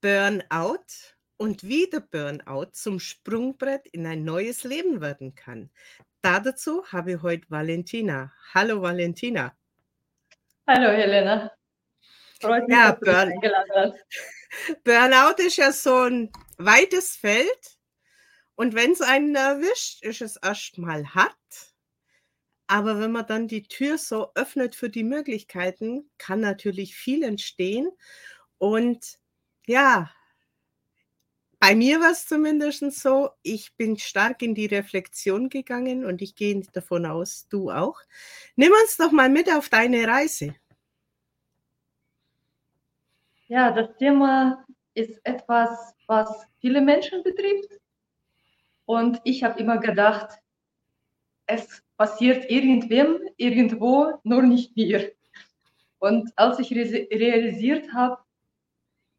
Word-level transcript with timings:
Burnout 0.00 0.86
und 1.36 1.62
wie 1.62 1.88
der 1.90 2.00
Burnout 2.00 2.70
zum 2.72 3.00
Sprungbrett 3.00 3.86
in 3.88 4.06
ein 4.06 4.24
neues 4.24 4.64
Leben 4.64 5.00
werden 5.00 5.34
kann. 5.34 5.70
Dazu 6.22 6.84
habe 6.86 7.12
ich 7.12 7.22
heute 7.22 7.50
Valentina. 7.50 8.32
Hallo 8.54 8.82
Valentina. 8.82 9.56
Hallo 10.66 10.90
Helena. 10.90 11.50
Freut 12.40 12.68
mich, 12.68 12.76
ja, 12.76 12.92
dass 12.92 13.00
Burn 13.00 13.32
eingeladen 13.32 13.72
hast. 13.74 14.04
Burnout 14.84 15.42
ist 15.42 15.56
ja 15.56 15.72
so 15.72 16.02
ein 16.02 16.30
weites 16.58 17.16
Feld. 17.16 17.78
Und 18.54 18.74
wenn 18.74 18.92
es 18.92 19.00
einen 19.00 19.34
erwischt, 19.34 20.04
ist 20.04 20.20
es 20.20 20.36
erstmal 20.36 21.06
hart. 21.14 21.34
Aber 22.66 23.00
wenn 23.00 23.12
man 23.12 23.26
dann 23.26 23.48
die 23.48 23.62
Tür 23.62 23.98
so 23.98 24.30
öffnet 24.34 24.74
für 24.74 24.90
die 24.90 25.04
Möglichkeiten, 25.04 26.10
kann 26.18 26.40
natürlich 26.40 26.96
viel 26.96 27.22
entstehen. 27.22 27.90
Und 28.58 29.18
ja, 29.68 30.10
bei 31.60 31.74
mir 31.74 32.00
war 32.00 32.12
es 32.12 32.26
zumindest 32.26 32.92
so, 32.92 33.30
ich 33.42 33.74
bin 33.76 33.98
stark 33.98 34.42
in 34.42 34.54
die 34.54 34.66
Reflexion 34.66 35.48
gegangen 35.48 36.04
und 36.04 36.22
ich 36.22 36.36
gehe 36.36 36.60
davon 36.72 37.04
aus, 37.04 37.48
du 37.48 37.70
auch. 37.70 38.00
Nimm 38.54 38.72
uns 38.82 38.96
doch 38.96 39.10
mal 39.10 39.28
mit 39.28 39.52
auf 39.52 39.68
deine 39.68 40.06
Reise. 40.06 40.54
Ja, 43.48 43.72
das 43.72 43.96
Thema 43.96 44.64
ist 44.94 45.20
etwas, 45.24 45.94
was 46.06 46.46
viele 46.60 46.80
Menschen 46.80 47.22
betrifft. 47.22 47.80
Und 48.84 49.20
ich 49.24 49.42
habe 49.42 49.58
immer 49.58 49.78
gedacht, 49.78 50.38
es 51.46 51.82
passiert 51.96 52.48
irgendwem, 52.50 53.18
irgendwo, 53.36 54.20
nur 54.22 54.42
nicht 54.42 54.76
mir. 54.76 55.12
Und 55.98 56.30
als 56.36 56.58
ich 56.60 56.70
realisiert 56.72 57.92
habe, 57.92 58.18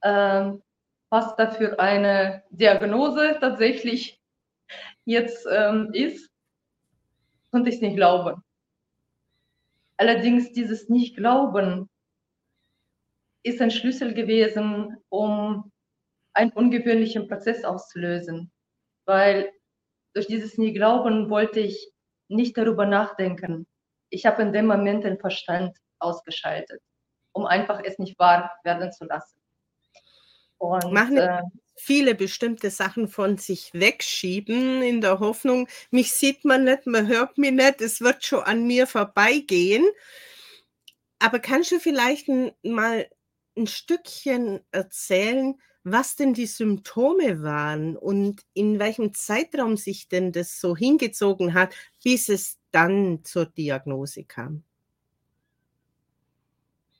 ähm, 0.03 0.61
was 1.09 1.35
da 1.35 1.51
für 1.51 1.79
eine 1.79 2.43
Diagnose 2.49 3.37
tatsächlich 3.39 4.21
jetzt 5.05 5.47
ähm, 5.51 5.89
ist, 5.93 6.29
konnte 7.51 7.69
ich 7.69 7.75
es 7.75 7.81
nicht 7.81 7.95
glauben. 7.95 8.43
Allerdings 9.97 10.53
dieses 10.53 10.87
Nicht-Glauben 10.87 11.89
ist 13.43 13.61
ein 13.61 13.71
Schlüssel 13.71 14.13
gewesen, 14.13 14.95
um 15.09 15.71
einen 16.33 16.51
ungewöhnlichen 16.51 17.27
Prozess 17.27 17.65
auszulösen, 17.65 18.51
weil 19.05 19.51
durch 20.13 20.27
dieses 20.27 20.57
Nie-Glauben 20.57 21.29
wollte 21.29 21.59
ich 21.59 21.91
nicht 22.29 22.57
darüber 22.57 22.85
nachdenken. 22.85 23.67
Ich 24.09 24.25
habe 24.25 24.41
in 24.41 24.53
dem 24.53 24.67
Moment 24.67 25.03
den 25.03 25.19
Verstand 25.19 25.75
ausgeschaltet, 25.99 26.81
um 27.33 27.45
einfach 27.45 27.81
es 27.83 27.99
nicht 27.99 28.17
wahr 28.19 28.51
werden 28.63 28.91
zu 28.91 29.05
lassen. 29.05 29.38
Und, 30.59 30.93
Machen 30.93 31.17
äh, 31.17 31.41
viele 31.75 32.13
bestimmte 32.13 32.69
Sachen 32.69 33.07
von 33.07 33.37
sich 33.37 33.71
wegschieben 33.73 34.83
in 34.83 35.01
der 35.01 35.19
Hoffnung, 35.19 35.67
mich 35.91 36.11
sieht 36.13 36.45
man 36.45 36.65
nicht, 36.65 36.85
man 36.85 37.07
hört 37.07 37.37
mich 37.37 37.51
nicht, 37.51 37.81
es 37.81 38.01
wird 38.01 38.23
schon 38.23 38.43
an 38.43 38.67
mir 38.67 38.85
vorbeigehen. 38.85 39.85
Aber 41.19 41.39
kannst 41.39 41.71
du 41.71 41.79
vielleicht 41.79 42.27
mal 42.63 43.09
ein 43.57 43.67
Stückchen 43.67 44.61
erzählen, 44.71 45.55
was 45.83 46.15
denn 46.15 46.33
die 46.33 46.45
Symptome 46.45 47.41
waren 47.41 47.97
und 47.97 48.41
in 48.53 48.79
welchem 48.79 49.13
Zeitraum 49.13 49.77
sich 49.77 50.07
denn 50.07 50.31
das 50.31 50.59
so 50.59 50.75
hingezogen 50.75 51.53
hat, 51.53 51.73
bis 52.03 52.29
es 52.29 52.57
dann 52.71 53.23
zur 53.23 53.45
Diagnose 53.45 54.25
kam? 54.25 54.63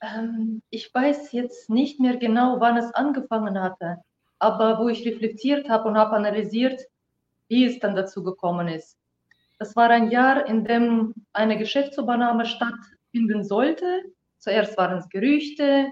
Ähm, 0.02 0.62
ich 0.70 0.94
weiß 0.94 1.32
jetzt 1.32 1.70
nicht 1.70 2.00
mehr 2.00 2.18
genau, 2.18 2.60
wann 2.60 2.78
es 2.78 2.94
angefangen 2.94 3.62
hatte, 3.62 3.98
aber 4.40 4.80
wo 4.80 4.90
ich 4.90 5.06
reflektiert 5.06 5.70
habe 5.70 5.90
und 5.90 5.98
habe 5.98 6.16
analysiert, 6.16 6.82
wie 7.48 7.66
es 7.66 7.80
dann 7.80 7.96
dazu 7.96 8.24
gekommen 8.24 8.68
ist. 8.68 8.98
Das 9.58 9.76
war 9.76 9.90
ein 9.90 10.10
Jahr, 10.10 10.48
in 10.48 10.64
dem 10.64 11.14
eine 11.34 11.58
Geschäftsübernahme 11.58 12.46
stattfinden 12.46 13.44
sollte. 13.44 14.04
Zuerst 14.38 14.78
waren 14.78 15.00
es 15.00 15.10
Gerüchte, 15.10 15.92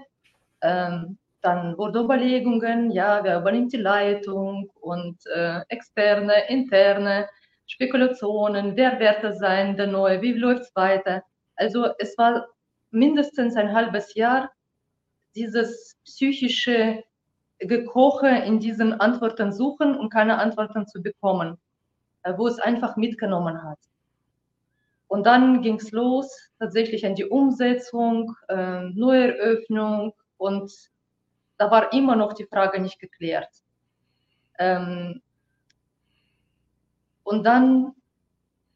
ähm, 0.62 1.18
dann 1.42 1.76
wurden 1.76 2.04
Überlegungen, 2.04 2.90
ja, 2.90 3.22
wer 3.22 3.40
übernimmt 3.40 3.72
die 3.72 3.76
Leitung 3.76 4.70
und 4.80 5.18
äh, 5.26 5.60
externe, 5.68 6.48
interne 6.48 7.28
Spekulationen, 7.66 8.74
wer 8.74 8.98
wird 8.98 9.22
das 9.22 9.38
sein, 9.38 9.76
der 9.76 9.86
Neue, 9.86 10.20
wie 10.22 10.32
läuft 10.32 10.62
es 10.62 10.74
weiter. 10.74 11.22
Also 11.56 11.88
es 11.98 12.16
war 12.16 12.48
mindestens 12.90 13.56
ein 13.56 13.72
halbes 13.72 14.14
Jahr 14.14 14.50
dieses 15.34 15.96
psychische 16.04 17.02
Gekoche 17.58 18.28
in 18.28 18.60
diesen 18.60 19.00
Antworten 19.00 19.52
suchen 19.52 19.96
und 19.96 20.10
keine 20.10 20.38
Antworten 20.38 20.86
zu 20.86 21.02
bekommen, 21.02 21.58
äh, 22.22 22.34
wo 22.36 22.46
es 22.46 22.58
einfach 22.58 22.96
mitgenommen 22.96 23.62
hat. 23.62 23.78
Und 25.08 25.26
dann 25.26 25.62
ging 25.62 25.76
es 25.76 25.90
los, 25.90 26.50
tatsächlich 26.58 27.04
an 27.06 27.14
die 27.14 27.24
Umsetzung, 27.24 28.36
äh, 28.48 28.82
Neueröffnung 28.90 30.12
und 30.36 30.70
da 31.56 31.70
war 31.70 31.92
immer 31.92 32.14
noch 32.14 32.34
die 32.34 32.46
Frage 32.46 32.80
nicht 32.80 33.00
geklärt. 33.00 33.50
Ähm, 34.58 35.22
und 37.24 37.44
dann 37.44 37.94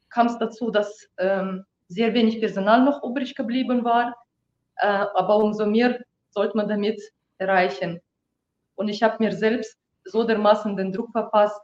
kam 0.09 0.27
es 0.27 0.37
dazu, 0.37 0.69
dass 0.69 1.09
ähm, 1.17 1.65
sehr 1.93 2.13
wenig 2.13 2.39
Personal 2.39 2.83
noch 2.83 3.03
übrig 3.03 3.35
geblieben 3.35 3.83
war, 3.83 4.15
äh, 4.77 4.87
aber 4.87 5.37
umso 5.37 5.65
mehr 5.65 5.99
sollte 6.31 6.57
man 6.57 6.67
damit 6.67 7.01
erreichen. 7.37 8.01
Und 8.75 8.89
ich 8.89 9.03
habe 9.03 9.23
mir 9.23 9.31
selbst 9.31 9.77
so 10.05 10.23
dermaßen 10.23 10.75
den 10.75 10.91
Druck 10.91 11.11
verpasst, 11.11 11.61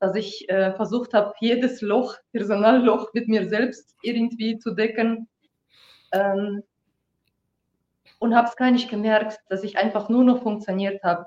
dass 0.00 0.16
ich 0.16 0.48
äh, 0.48 0.72
versucht 0.74 1.14
habe, 1.14 1.32
jedes 1.40 1.80
Loch, 1.80 2.16
Personalloch 2.32 3.12
mit 3.14 3.28
mir 3.28 3.48
selbst 3.48 3.94
irgendwie 4.02 4.58
zu 4.58 4.72
decken. 4.74 5.28
Ähm, 6.10 6.62
und 8.18 8.34
habe 8.34 8.48
es 8.48 8.56
gar 8.56 8.70
nicht 8.70 8.90
gemerkt, 8.90 9.40
dass 9.48 9.64
ich 9.64 9.78
einfach 9.78 10.08
nur 10.08 10.24
noch 10.24 10.42
funktioniert 10.42 11.02
habe. 11.02 11.26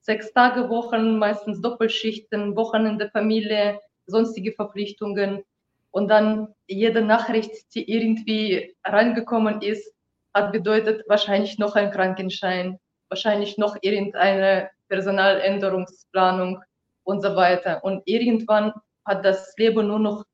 Sechs 0.00 0.32
Tage 0.32 0.68
Wochen, 0.68 1.18
meistens 1.18 1.60
Doppelschichten, 1.60 2.54
Wochenende, 2.56 3.10
Familie, 3.10 3.80
sonstige 4.06 4.52
Verpflichtungen. 4.52 5.42
Und 5.96 6.08
dann 6.08 6.48
jede 6.66 7.00
Nachricht, 7.00 7.74
die 7.74 7.90
irgendwie 7.90 8.76
reingekommen 8.84 9.62
ist, 9.62 9.94
hat 10.34 10.52
bedeutet 10.52 11.02
wahrscheinlich 11.08 11.58
noch 11.58 11.74
ein 11.74 11.90
Krankenschein, 11.90 12.78
wahrscheinlich 13.08 13.56
noch 13.56 13.78
irgendeine 13.80 14.68
Personaländerungsplanung 14.88 16.60
und 17.04 17.22
so 17.22 17.34
weiter. 17.34 17.82
Und 17.82 18.02
irgendwann 18.04 18.74
hat 19.06 19.24
das 19.24 19.54
Leben 19.56 19.86
nur 19.86 19.98
noch 19.98 20.24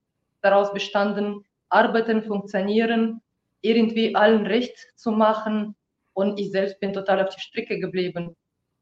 daraus 0.41 0.73
bestanden, 0.73 1.45
arbeiten, 1.69 2.25
funktionieren, 2.25 3.23
irgendwie 3.61 4.17
allen 4.17 4.47
recht 4.47 4.77
zu 4.97 5.13
machen, 5.13 5.77
und 6.13 6.41
ich 6.41 6.51
selbst 6.51 6.81
bin 6.81 6.93
total 6.93 7.25
auf 7.25 7.35
die 7.37 7.41
Strecke 7.41 7.79
geblieben 7.79 8.35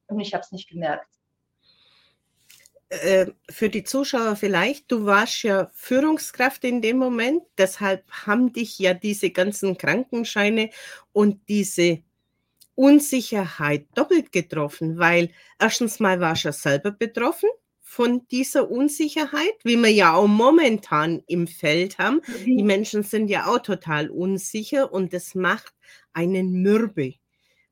und 0.07 0.19
ich 0.19 0.33
habe 0.33 0.45
es 0.45 0.51
nicht 0.51 0.71
gemerkt. 0.71 1.20
Äh, 2.91 3.27
für 3.49 3.69
die 3.69 3.85
Zuschauer 3.85 4.35
vielleicht, 4.35 4.91
du 4.91 5.07
warst 5.07 5.45
ja 5.45 5.71
Führungskraft 5.75 6.65
in 6.65 6.83
dem 6.83 6.99
Moment, 6.99 7.45
deshalb 7.57 8.05
haben 8.11 8.53
dich 8.53 8.81
ja 8.81 8.95
diese 8.95 9.31
ganzen 9.31 9.79
Krankenscheine 9.79 10.71
und 11.13 11.49
diese 11.49 12.03
Unsicherheit 12.75 13.87
doppelt 13.95 14.33
getroffen, 14.33 14.99
weil 14.99 15.31
erstens 15.61 16.01
mal 16.01 16.19
warst 16.19 16.43
du 16.43 16.49
ja 16.49 16.53
selber 16.53 16.91
betroffen 16.91 17.49
von 17.81 18.27
dieser 18.29 18.69
Unsicherheit, 18.69 19.55
wie 19.63 19.77
wir 19.77 19.93
ja 19.93 20.15
auch 20.15 20.27
momentan 20.27 21.23
im 21.29 21.47
Feld 21.47 21.99
haben. 21.99 22.21
Die 22.45 22.63
mhm. 22.63 22.67
Menschen 22.67 23.03
sind 23.05 23.29
ja 23.29 23.47
auch 23.47 23.61
total 23.61 24.11
unsicher 24.11 24.93
und 24.93 25.13
das 25.13 25.37
macht 25.37 25.75
einen 26.13 26.63
mürbe 26.63 27.15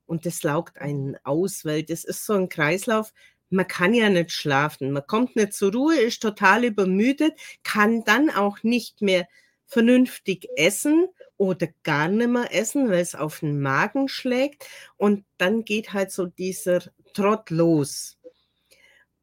und 0.07 0.27
das 0.27 0.45
laugt 0.45 0.79
einen 0.79 1.17
aus, 1.25 1.65
weil 1.65 1.83
das 1.83 2.05
ist 2.05 2.25
so 2.25 2.35
ein 2.35 2.49
Kreislauf. 2.49 3.13
Man 3.51 3.67
kann 3.67 3.95
ja 3.95 4.11
nicht 4.11 4.33
schlafen, 4.33 4.93
man 4.93 5.07
kommt 5.07 5.37
nicht 5.37 5.55
zur 5.55 5.73
Ruhe, 5.73 5.97
ist 5.97 6.21
total 6.21 6.65
übermüdet, 6.65 7.33
kann 7.63 8.05
dann 8.05 8.31
auch 8.31 8.63
nicht 8.63 9.01
mehr 9.01 9.27
vernünftig 9.67 10.49
essen 10.57 11.09
oder 11.37 11.69
gar 11.83 12.09
nicht 12.09 12.29
mehr 12.29 12.55
essen, 12.55 12.91
weil 12.91 13.01
es 13.01 13.15
auf 13.15 13.41
den 13.41 13.61
Magen 13.61 14.09
schlägt. 14.09 14.67
Und 14.97 15.25
dann 15.39 15.65
geht 15.65 15.93
halt 15.93 16.11
so 16.11 16.27
dieser 16.27 16.83
Trott 17.15 17.51
los. 17.51 18.19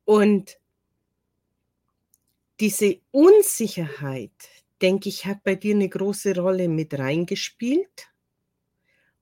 Und 0.06 0.58
diese 2.60 3.00
Unsicherheit, 3.12 4.32
denke 4.82 5.10
ich, 5.10 5.26
hat 5.26 5.44
bei 5.44 5.56
dir 5.56 5.76
eine 5.76 5.90
große 5.90 6.36
Rolle 6.36 6.70
mit 6.70 6.98
reingespielt. 6.98 8.08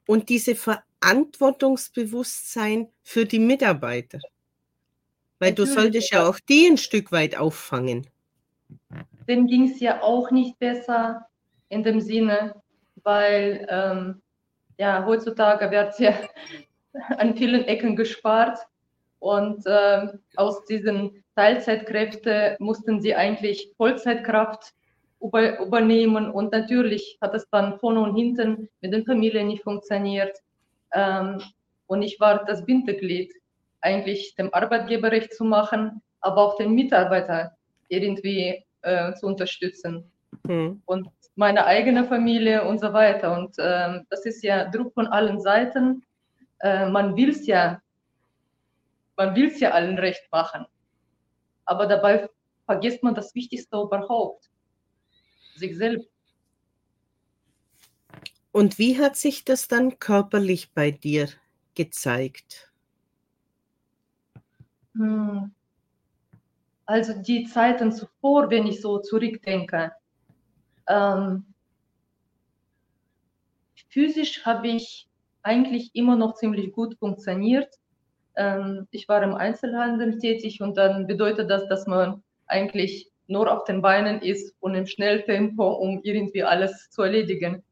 Und 0.05 0.29
diese 0.29 0.55
Verantwortungsbewusstsein 0.55 2.89
für 3.01 3.25
die 3.25 3.39
Mitarbeiter. 3.39 4.19
Weil 5.43 5.53
du 5.53 5.65
solltest 5.65 6.11
ja 6.11 6.25
auch 6.25 6.39
die 6.39 6.67
ein 6.67 6.77
Stück 6.77 7.11
weit 7.11 7.37
auffangen. 7.37 8.07
Denen 9.27 9.47
ging 9.47 9.69
es 9.69 9.77
ja 9.81 10.01
auch 10.01 10.31
nicht 10.31 10.57
besser 10.57 11.27
in 11.67 11.83
dem 11.83 11.99
Sinne, 11.99 12.55
weil 13.03 13.67
ähm, 13.69 14.21
ja, 14.77 15.05
heutzutage 15.05 15.69
wird 15.69 15.99
ja 15.99 16.13
an 17.17 17.35
vielen 17.35 17.65
Ecken 17.65 17.97
gespart 17.97 18.57
Und 19.19 19.65
äh, 19.65 20.07
aus 20.37 20.63
diesen 20.63 21.23
Teilzeitkräften 21.35 22.55
mussten 22.59 23.01
sie 23.01 23.13
eigentlich 23.13 23.73
Vollzeitkraft 23.75 24.73
über, 25.19 25.59
übernehmen. 25.59 26.31
Und 26.31 26.53
natürlich 26.53 27.17
hat 27.19 27.35
es 27.35 27.49
dann 27.49 27.79
vorne 27.79 27.99
und 27.99 28.15
hinten 28.15 28.69
mit 28.79 28.93
den 28.93 29.05
Familien 29.05 29.47
nicht 29.47 29.63
funktioniert. 29.63 30.37
Ähm, 30.93 31.41
und 31.87 32.01
ich 32.01 32.17
war 32.21 32.45
das 32.45 32.63
Bindeglied, 32.65 33.33
eigentlich 33.83 34.35
dem 34.35 34.53
Arbeitgeber 34.53 35.11
recht 35.11 35.33
zu 35.33 35.43
machen, 35.43 36.01
aber 36.21 36.41
auch 36.41 36.57
den 36.57 36.73
Mitarbeiter 36.73 37.55
irgendwie 37.89 38.65
äh, 38.81 39.13
zu 39.13 39.27
unterstützen. 39.27 40.11
Mhm. 40.43 40.81
Und 40.85 41.09
meine 41.35 41.65
eigene 41.65 42.05
Familie 42.05 42.65
und 42.65 42.79
so 42.79 42.93
weiter. 42.93 43.37
Und 43.37 43.55
ähm, 43.59 44.05
das 44.09 44.25
ist 44.25 44.43
ja 44.43 44.69
Druck 44.69 44.93
von 44.93 45.07
allen 45.07 45.39
Seiten. 45.39 46.03
Äh, 46.59 46.89
man 46.89 47.15
will 47.15 47.29
es 47.29 47.45
ja 47.45 47.81
man 49.15 49.35
will 49.35 49.47
es 49.47 49.59
ja 49.59 49.71
allen 49.71 49.97
recht 49.97 50.23
machen. 50.31 50.65
Aber 51.65 51.87
dabei 51.87 52.29
vergisst 52.65 53.03
man 53.03 53.15
das 53.15 53.33
Wichtigste 53.35 53.77
überhaupt, 53.77 54.49
sich 55.55 55.77
selbst. 55.77 56.09
Und 58.51 58.77
wie 58.77 58.99
hat 58.99 59.15
sich 59.15 59.45
das 59.45 59.67
dann 59.67 59.97
körperlich 59.97 60.73
bei 60.73 60.91
dir 60.91 61.29
gezeigt? 61.73 62.71
Hm. 64.95 65.51
Also 66.85 67.13
die 67.21 67.45
Zeiten 67.45 67.91
zuvor, 67.91 68.49
wenn 68.49 68.67
ich 68.67 68.81
so 68.81 68.99
zurückdenke, 68.99 69.93
ähm, 70.87 71.45
physisch 73.89 74.45
habe 74.45 74.67
ich 74.67 75.07
eigentlich 75.43 75.91
immer 75.93 76.15
noch 76.15 76.35
ziemlich 76.35 76.73
gut 76.73 76.97
funktioniert. 76.97 77.73
Ähm, 78.35 78.87
ich 78.91 79.07
war 79.07 79.21
im 79.23 79.35
Einzelhandel 79.35 80.17
tätig 80.17 80.61
und 80.61 80.77
dann 80.77 81.07
bedeutet 81.07 81.49
das, 81.49 81.67
dass 81.67 81.85
man 81.85 82.23
eigentlich 82.47 83.09
nur 83.27 83.51
auf 83.51 83.63
den 83.63 83.81
Beinen 83.81 84.21
ist 84.21 84.55
und 84.59 84.75
im 84.75 84.85
Schnelltempo, 84.85 85.67
um 85.73 86.01
irgendwie 86.03 86.43
alles 86.43 86.89
zu 86.89 87.03
erledigen. 87.03 87.63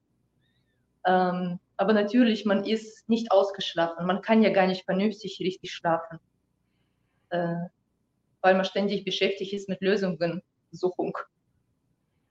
Ähm, 1.06 1.59
aber 1.77 1.94
natürlich, 1.94 2.45
man 2.45 2.63
ist 2.63 3.09
nicht 3.09 3.31
ausgeschlafen. 3.31 4.06
Man 4.06 4.21
kann 4.21 4.44
ja 4.44 4.51
gar 4.51 4.67
nicht 4.67 4.85
vernünftig 4.85 5.39
richtig 5.39 5.71
schlafen, 5.74 6.19
weil 7.31 8.55
man 8.55 8.65
ständig 8.65 9.05
beschäftigt 9.05 9.53
ist 9.53 9.69
mit 9.69 9.81
Lösungensuchung. 9.81 11.17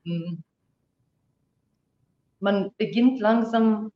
Hm. 0.04 0.42
Man 2.40 2.72
beginnt 2.76 3.20
langsam 3.20 3.92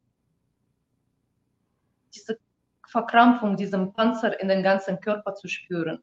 diese 2.15 2.39
Verkrampfung, 2.87 3.57
diesen 3.57 3.93
Panzer 3.93 4.39
in 4.41 4.49
den 4.49 4.63
ganzen 4.63 5.01
Körper 5.01 5.35
zu 5.35 5.49
spüren. 5.49 6.03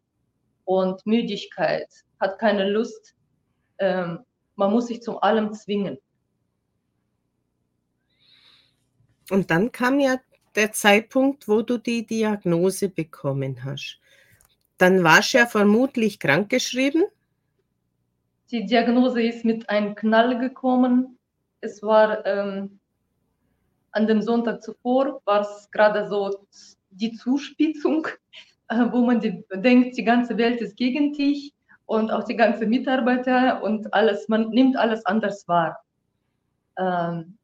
Und 0.66 1.06
Müdigkeit, 1.06 1.88
hat 2.20 2.38
keine 2.40 2.70
Lust. 2.70 3.16
Ähm, 3.80 4.20
man 4.56 4.72
muss 4.72 4.88
sich 4.88 5.02
zu 5.02 5.20
allem 5.22 5.54
zwingen. 5.54 5.98
Und 9.30 9.50
dann 9.50 9.72
kam 9.72 10.00
ja 10.00 10.18
der 10.56 10.74
Zeitpunkt, 10.74 11.48
wo 11.48 11.62
du 11.62 11.78
die 11.78 12.06
Diagnose 12.06 12.90
bekommen 12.90 13.64
hast. 13.64 14.01
Dann 14.82 15.04
warst 15.04 15.36
du 15.36 15.38
ja 15.38 15.46
vermutlich 15.46 16.18
krankgeschrieben. 16.18 17.04
Die 18.50 18.66
Diagnose 18.66 19.22
ist 19.22 19.46
mit 19.46 19.70
einem 19.70 19.94
Knall 19.94 20.40
gekommen. 20.40 21.20
Es 21.60 21.84
war 21.84 22.26
ähm, 22.26 22.80
an 23.92 24.08
dem 24.08 24.24
Sonntag 24.24 24.64
zuvor, 24.64 25.22
war 25.26 25.42
es 25.42 25.70
gerade 25.70 26.10
so 26.10 26.48
die 26.90 27.14
Zuspitzung, 27.14 28.08
äh, 28.70 28.86
wo 28.92 29.06
man 29.06 29.20
die, 29.20 29.44
denkt, 29.54 29.98
die 29.98 30.04
ganze 30.04 30.36
Welt 30.40 30.60
ist 30.62 30.76
gegen 30.78 31.14
dich 31.14 31.54
und 31.86 32.10
auch 32.10 32.24
die 32.24 32.36
ganzen 32.36 32.68
Mitarbeiter 32.68 33.62
und 33.62 33.94
alles, 33.94 34.28
man 34.30 34.50
nimmt 34.50 34.78
alles 34.78 35.06
anders 35.06 35.48
wahr. 35.48 35.86
Ähm, 36.80 37.38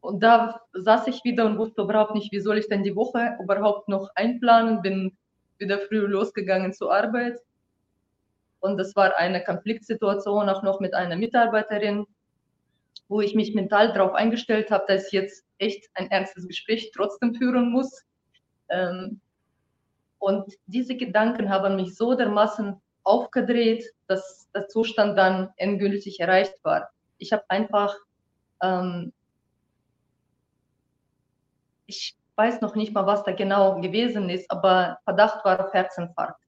und 0.00 0.22
da 0.22 0.62
saß 0.72 1.08
ich 1.08 1.24
wieder 1.24 1.44
und 1.44 1.58
wusste 1.58 1.82
überhaupt 1.82 2.14
nicht, 2.14 2.32
wie 2.32 2.40
soll 2.40 2.56
ich 2.56 2.68
denn 2.68 2.84
die 2.84 2.96
Woche 2.96 3.36
überhaupt 3.38 3.88
noch 3.88 4.08
einplanen, 4.14 4.80
bin 4.80 5.14
wieder 5.58 5.78
früh 5.80 5.98
losgegangen 5.98 6.72
zur 6.72 6.94
Arbeit. 6.94 7.40
Und 8.60 8.78
das 8.78 8.96
war 8.96 9.16
eine 9.16 9.44
Konfliktsituation 9.44 10.48
auch 10.48 10.62
noch 10.62 10.80
mit 10.80 10.94
einer 10.94 11.16
Mitarbeiterin, 11.16 12.06
wo 13.08 13.20
ich 13.20 13.34
mich 13.34 13.54
mental 13.54 13.92
darauf 13.92 14.14
eingestellt 14.14 14.70
habe, 14.70 14.84
dass 14.88 15.06
ich 15.06 15.12
jetzt 15.12 15.44
echt 15.58 15.88
ein 15.94 16.10
ernstes 16.10 16.46
Gespräch 16.48 16.90
trotzdem 16.94 17.34
führen 17.34 17.70
muss. 17.70 18.04
Ähm, 18.68 19.20
und 20.18 20.52
diese 20.66 20.96
Gedanken 20.96 21.50
haben 21.50 21.76
mich 21.76 21.94
so 21.94 22.14
dermaßen 22.14 22.80
aufgedreht, 23.04 23.84
dass 24.08 24.50
der 24.52 24.66
Zustand 24.68 25.16
dann 25.16 25.50
endgültig 25.56 26.18
erreicht 26.18 26.54
war. 26.62 26.90
Ich 27.18 27.32
habe 27.32 27.44
einfach, 27.48 27.94
ähm, 28.60 29.12
ich 31.86 32.15
weiß 32.36 32.60
noch 32.60 32.74
nicht 32.74 32.92
mal, 32.92 33.06
was 33.06 33.24
da 33.24 33.32
genau 33.32 33.80
gewesen 33.80 34.30
ist, 34.30 34.50
aber 34.50 34.98
Verdacht 35.04 35.44
war 35.44 35.64
auf 35.64 35.72
Herzinfarkt. 35.72 36.40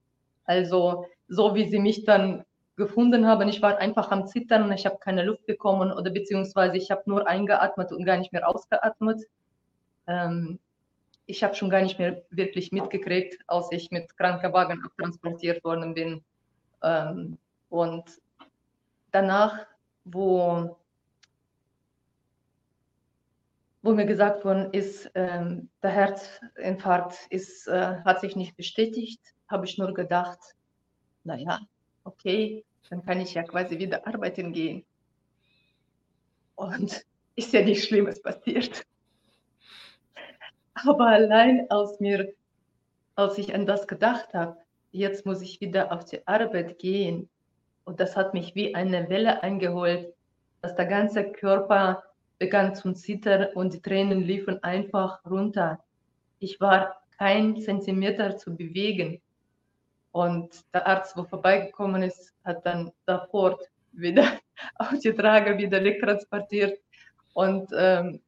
Also 0.45 1.07
so 1.29 1.55
wie 1.55 1.69
sie 1.69 1.79
mich 1.79 2.05
dann 2.05 2.45
gefunden 2.77 3.27
haben, 3.27 3.49
ich 3.49 3.61
war 3.61 3.79
einfach 3.79 4.11
am 4.11 4.27
Zittern, 4.27 4.71
ich 4.73 4.87
habe 4.87 4.99
keine 4.99 5.25
Luft 5.25 5.45
bekommen 5.47 5.93
oder 5.93 6.11
beziehungsweise 6.11 6.77
ich 6.77 6.91
habe 6.91 7.03
nur 7.07 7.27
eingeatmet 7.27 7.93
und 7.93 8.05
gar 8.05 8.17
nicht 8.17 8.33
mehr 8.33 8.49
ausgeatmet. 8.49 9.25
Ähm, 10.07 10.59
ich 11.27 11.45
habe 11.45 11.55
schon 11.55 11.69
gar 11.69 11.83
nicht 11.83 11.99
mehr 11.99 12.23
wirklich 12.31 12.73
mitgekriegt, 12.73 13.39
als 13.47 13.71
ich 13.73 13.91
mit 13.91 14.17
Krankenwagen 14.17 14.83
abtransportiert 14.83 15.63
worden 15.65 15.93
bin. 15.93 16.23
Ähm, 16.83 17.37
und 17.69 18.05
danach, 19.11 19.67
wo, 20.05 20.77
wo 23.83 23.93
mir 23.93 24.07
gesagt 24.07 24.45
worden 24.45 24.73
ist, 24.73 25.11
ähm, 25.15 25.69
der 25.83 25.91
Herzinfarkt 25.91 27.27
ist, 27.31 27.69
äh, 27.69 27.97
hat 28.05 28.21
sich 28.21 28.35
nicht 28.37 28.57
bestätigt, 28.57 29.21
habe 29.49 29.67
ich 29.67 29.79
nur 29.79 29.95
gedacht, 29.95 30.39
naja, 31.25 31.61
okay, 32.05 32.65
dann 32.91 33.05
kann 33.05 33.21
ich 33.21 33.35
ja 33.35 33.43
quasi 33.43 33.79
wieder 33.79 34.07
arbeiten 34.07 34.53
gehen. 34.53 34.85
Und 36.57 37.05
ist 37.37 37.53
ja 37.53 37.63
nichts 37.63 37.87
Schlimmes 37.87 38.21
passiert. 38.21 38.85
Aber 40.75 41.07
allein 41.07 41.71
aus 41.71 42.01
mir, 42.01 42.33
als 43.15 43.39
ich 43.39 43.55
an 43.55 43.67
das 43.67 43.87
gedacht 43.87 44.35
habe, 44.35 44.57
jetzt 44.91 45.27
muss 45.27 45.41
ich 45.43 45.61
wieder 45.61 45.93
auf 45.93 46.05
die 46.05 46.27
Arbeit 46.27 46.79
gehen. 46.79 47.29
Und 47.85 48.01
das 48.01 48.17
hat 48.17 48.35
mich 48.35 48.55
wie 48.55 48.75
eine 48.75 49.09
Welle 49.09 49.43
eingeholt, 49.43 50.13
dass 50.63 50.75
der 50.75 50.87
ganze 50.87 51.31
Körper 51.31 52.03
begann 52.39 52.75
zu 52.75 52.93
zittern 52.93 53.49
und 53.55 53.75
die 53.75 53.81
Tränen 53.81 54.23
liefen 54.23 54.63
einfach 54.63 55.25
runter. 55.25 55.83
Ich 56.39 56.61
war 56.61 57.03
kein 57.19 57.61
Zentimeter 57.61 58.37
zu 58.37 58.55
bewegen. 58.57 59.21
Und 60.13 60.65
der 60.73 60.87
Arzt, 60.87 61.17
wo 61.17 61.25
vorbeigekommen 61.25 62.03
ist, 62.03 62.35
hat 62.45 62.65
dann 62.65 62.93
sofort 63.07 63.61
wieder 63.93 64.39
auf 64.77 64.99
die 64.99 65.13
Trage 65.13 65.59
wieder 65.59 65.83
wegtransportiert. 65.83 66.79
Und 67.35 67.71
ähm, 67.77 68.21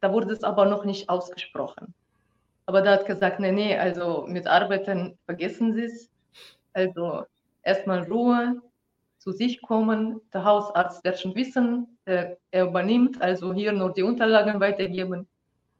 da 0.00 0.12
wurde 0.12 0.32
es 0.32 0.42
aber 0.42 0.64
noch 0.66 0.84
nicht 0.84 1.08
ausgesprochen. 1.08 1.94
Aber 2.66 2.82
da 2.82 2.92
hat 2.92 3.06
gesagt, 3.06 3.38
nee, 3.40 3.52
nee, 3.52 3.76
also 3.76 4.24
mit 4.28 4.46
Arbeiten 4.46 5.18
vergessen 5.24 5.72
Sie 5.74 5.84
es. 5.84 6.10
Also 6.72 7.24
erstmal 7.62 8.02
Ruhe, 8.02 8.60
zu 9.26 9.32
sich 9.32 9.60
kommen. 9.60 10.20
Der 10.32 10.44
Hausarzt 10.44 11.02
wird 11.04 11.18
schon 11.18 11.34
wissen, 11.34 11.95
er, 12.06 12.38
er 12.50 12.66
übernimmt, 12.66 13.20
also 13.20 13.52
hier 13.52 13.72
nur 13.72 13.92
die 13.92 14.02
Unterlagen 14.02 14.58
weitergeben. 14.60 15.28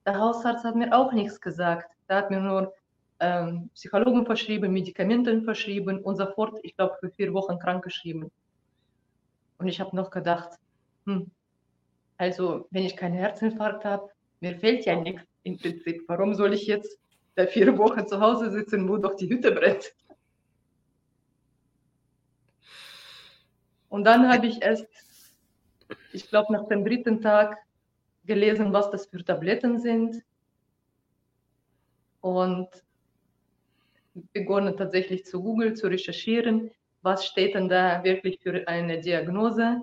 Der 0.05 0.19
Hausarzt 0.19 0.65
hat 0.65 0.77
mir 0.77 0.95
auch 0.97 1.13
nichts 1.13 1.41
gesagt. 1.41 1.91
Er 2.09 2.17
hat 2.19 2.31
mir 2.31 2.41
nur 2.41 2.75
ähm, 3.21 3.71
Psychologen 3.75 4.27
verschrieben, 4.27 4.73
Medikamente 4.73 5.41
verschrieben 5.43 6.03
und 6.03 6.17
sofort, 6.17 6.59
ich 6.63 6.77
glaube, 6.77 6.97
für 7.01 7.11
vier 7.11 7.33
Wochen 7.33 7.59
krankgeschrieben. 7.59 8.31
Und 9.59 9.69
ich 9.69 9.81
habe 9.81 9.97
noch 9.97 10.11
gedacht, 10.11 10.59
hm, 11.07 11.31
also, 12.19 12.67
wenn 12.71 12.85
ich 12.85 12.97
keinen 12.97 13.15
Herzinfarkt 13.15 13.85
habe, 13.85 14.11
mir 14.41 14.57
fehlt 14.57 14.85
ja 14.85 14.97
nichts 14.97 15.23
im 15.45 15.59
Prinzip. 15.59 16.03
Warum 16.09 16.35
soll 16.35 16.55
ich 16.55 16.67
jetzt 16.67 16.99
da 17.35 17.47
vier 17.47 17.77
Wochen 17.79 18.07
zu 18.07 18.21
Hause 18.21 18.51
sitzen, 18.51 18.89
wo 18.89 18.97
doch 18.97 19.15
die 19.15 19.29
Hütte 19.29 19.53
brennt? 19.53 19.95
Und 23.89 24.05
dann 24.05 24.31
habe 24.31 24.47
ich 24.47 24.63
erst, 24.63 24.87
ich 26.17 26.29
glaube, 26.29 26.53
nach 26.53 26.67
dem 26.69 26.85
dritten 26.85 27.21
Tag 27.21 27.59
gelesen, 28.25 28.73
was 28.73 28.91
das 28.91 29.07
für 29.07 29.23
Tabletten 29.25 29.79
sind. 29.79 30.23
Und 32.21 32.69
begonnen 34.33 34.77
tatsächlich 34.77 35.27
zu 35.27 35.43
googeln, 35.43 35.77
zu 35.77 35.89
recherchieren, 35.89 36.71
was 37.03 37.27
steht 37.27 37.55
denn 37.55 37.69
da 37.69 38.03
wirklich 38.03 38.41
für 38.41 38.67
eine 38.67 39.01
Diagnose. 39.01 39.83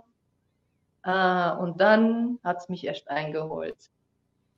Äh, 1.04 1.52
und 1.52 1.80
dann 1.80 2.40
hat 2.44 2.58
es 2.58 2.70
mich 2.70 2.84
erst 2.84 3.08
eingeholt. 3.10 3.92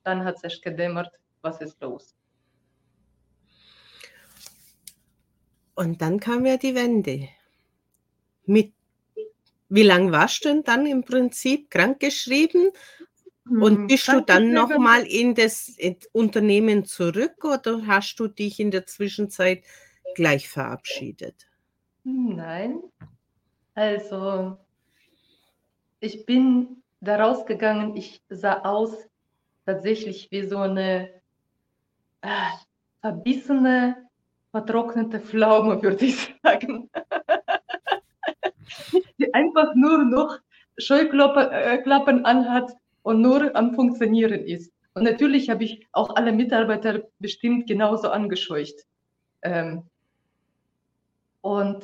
Dann 0.03 0.24
hat 0.24 0.38
es 0.38 0.44
erst 0.44 0.62
gedämmert, 0.63 1.12
was 1.41 1.60
ist 1.62 1.79
los. 1.82 2.15
Und 5.75 6.01
dann 6.01 6.20
kam 6.22 6.46
ja 6.46 6.55
die 6.55 6.74
Wende. 6.74 7.27
Mit 8.46 8.72
wie 9.75 9.84
lange 9.84 10.12
warst 10.12 10.46
du 10.46 10.50
denn 10.50 10.63
dann 10.63 10.86
im 10.86 11.03
Prinzip 11.03 11.70
krankgeschrieben? 11.70 12.72
Und 13.46 13.75
Hm, 13.75 13.88
bist 13.88 14.08
du 14.08 14.22
dann 14.22 14.53
nochmal 14.53 15.05
in 15.05 15.36
das 15.36 15.77
Unternehmen 16.13 16.86
zurück 16.86 17.44
oder 17.44 17.86
hast 17.86 18.20
du 18.20 18.27
dich 18.27 18.60
in 18.60 18.72
der 18.72 18.86
Zwischenzeit 18.86 19.63
gleich 20.15 20.50
verabschiedet? 20.50 21.48
Nein. 22.03 22.82
Also, 23.75 24.58
ich 26.00 26.25
bin 26.25 26.82
da 27.01 27.17
rausgegangen, 27.17 27.96
ich 27.96 28.22
sah 28.29 28.62
aus 28.62 29.10
tatsächlich 29.65 30.32
wie 30.32 30.48
so 30.48 30.58
eine 30.58 31.10
äh, 32.22 32.50
verbissene, 33.01 34.08
vertrocknete 34.51 35.20
Pflaume, 35.20 35.82
würde 35.84 36.05
ich 36.05 36.34
sagen. 36.41 36.89
Einfach 39.36 39.75
nur 39.75 40.06
noch 40.06 40.39
Scheuklappen 40.77 41.51
äh, 41.51 42.27
anhat 42.27 42.72
und 43.04 43.20
nur 43.20 43.54
am 43.54 43.75
Funktionieren 43.75 44.39
ist. 44.46 44.72
Und 44.94 45.04
natürlich 45.04 45.50
habe 45.50 45.65
ich 45.65 45.86
auch 45.92 46.15
alle 46.15 46.32
Mitarbeiter 46.32 47.01
bestimmt 47.20 47.68
genauso 47.68 48.12
angescheucht. 48.12 48.88
Ähm, 49.42 49.84
und 51.42 51.84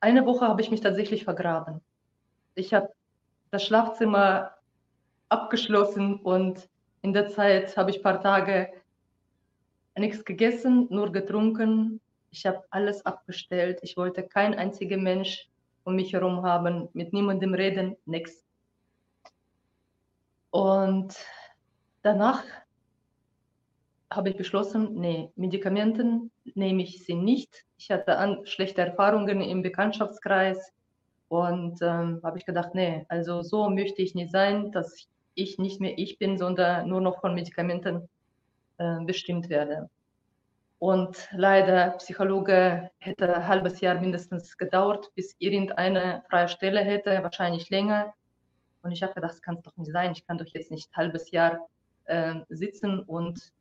eine 0.00 0.24
Woche 0.24 0.48
habe 0.48 0.62
ich 0.62 0.70
mich 0.70 0.80
tatsächlich 0.80 1.24
vergraben. 1.24 1.82
Ich 2.54 2.72
habe 2.72 2.88
das 3.50 3.66
Schlafzimmer 3.66 4.52
abgeschlossen 5.28 6.20
und 6.20 6.70
in 7.02 7.12
der 7.12 7.28
Zeit 7.28 7.76
habe 7.76 7.90
ich 7.90 7.98
ein 7.98 8.02
paar 8.02 8.22
Tage 8.22 8.72
nichts 9.94 10.24
gegessen, 10.24 10.86
nur 10.88 11.12
getrunken. 11.12 12.00
Ich 12.30 12.46
habe 12.46 12.64
alles 12.70 13.04
abgestellt. 13.04 13.80
Ich 13.82 13.98
wollte 13.98 14.22
kein 14.22 14.54
einziger 14.54 14.96
Mensch 14.96 15.50
um 15.88 15.96
mich 15.96 16.12
herum 16.12 16.42
haben, 16.42 16.90
mit 16.92 17.14
niemandem 17.14 17.54
reden, 17.54 17.96
nichts. 18.04 18.44
Und 20.50 21.16
danach 22.02 22.44
habe 24.10 24.28
ich 24.28 24.36
beschlossen, 24.36 24.94
nee, 24.94 25.30
Medikamenten 25.34 26.30
nehme 26.54 26.82
ich 26.82 27.04
sie 27.04 27.14
nicht. 27.14 27.64
Ich 27.78 27.90
hatte 27.90 28.18
an, 28.18 28.44
schlechte 28.44 28.82
Erfahrungen 28.82 29.40
im 29.40 29.62
Bekanntschaftskreis 29.62 30.72
und 31.28 31.80
ähm, 31.80 32.20
habe 32.22 32.36
ich 32.36 32.44
gedacht, 32.44 32.74
nee, 32.74 33.06
also 33.08 33.42
so 33.42 33.70
möchte 33.70 34.02
ich 34.02 34.14
nicht 34.14 34.30
sein, 34.30 34.70
dass 34.72 35.08
ich 35.34 35.58
nicht 35.58 35.80
mehr 35.80 35.96
ich 35.96 36.18
bin, 36.18 36.36
sondern 36.36 36.86
nur 36.86 37.00
noch 37.00 37.20
von 37.20 37.34
Medikamenten 37.34 38.08
äh, 38.76 39.00
bestimmt 39.04 39.48
werde. 39.48 39.88
Und 40.78 41.28
leider, 41.32 41.90
Psychologe 41.98 42.90
hätte 42.98 43.34
ein 43.34 43.48
halbes 43.48 43.80
Jahr 43.80 44.00
mindestens 44.00 44.56
gedauert, 44.56 45.10
bis 45.14 45.34
irgendeine 45.38 46.22
freie 46.30 46.48
Stelle 46.48 46.80
hätte, 46.80 47.22
wahrscheinlich 47.22 47.68
länger. 47.68 48.14
Und 48.82 48.92
ich 48.92 49.02
habe 49.02 49.14
gedacht, 49.14 49.32
das 49.32 49.42
kann 49.42 49.56
es 49.56 49.62
doch 49.62 49.76
nicht 49.76 49.90
sein. 49.90 50.12
Ich 50.12 50.24
kann 50.26 50.38
doch 50.38 50.46
jetzt 50.46 50.70
nicht 50.70 50.88
ein 50.92 50.96
halbes 50.96 51.32
Jahr 51.32 51.68
äh, 52.04 52.34
sitzen 52.48 53.00
und 53.00 53.52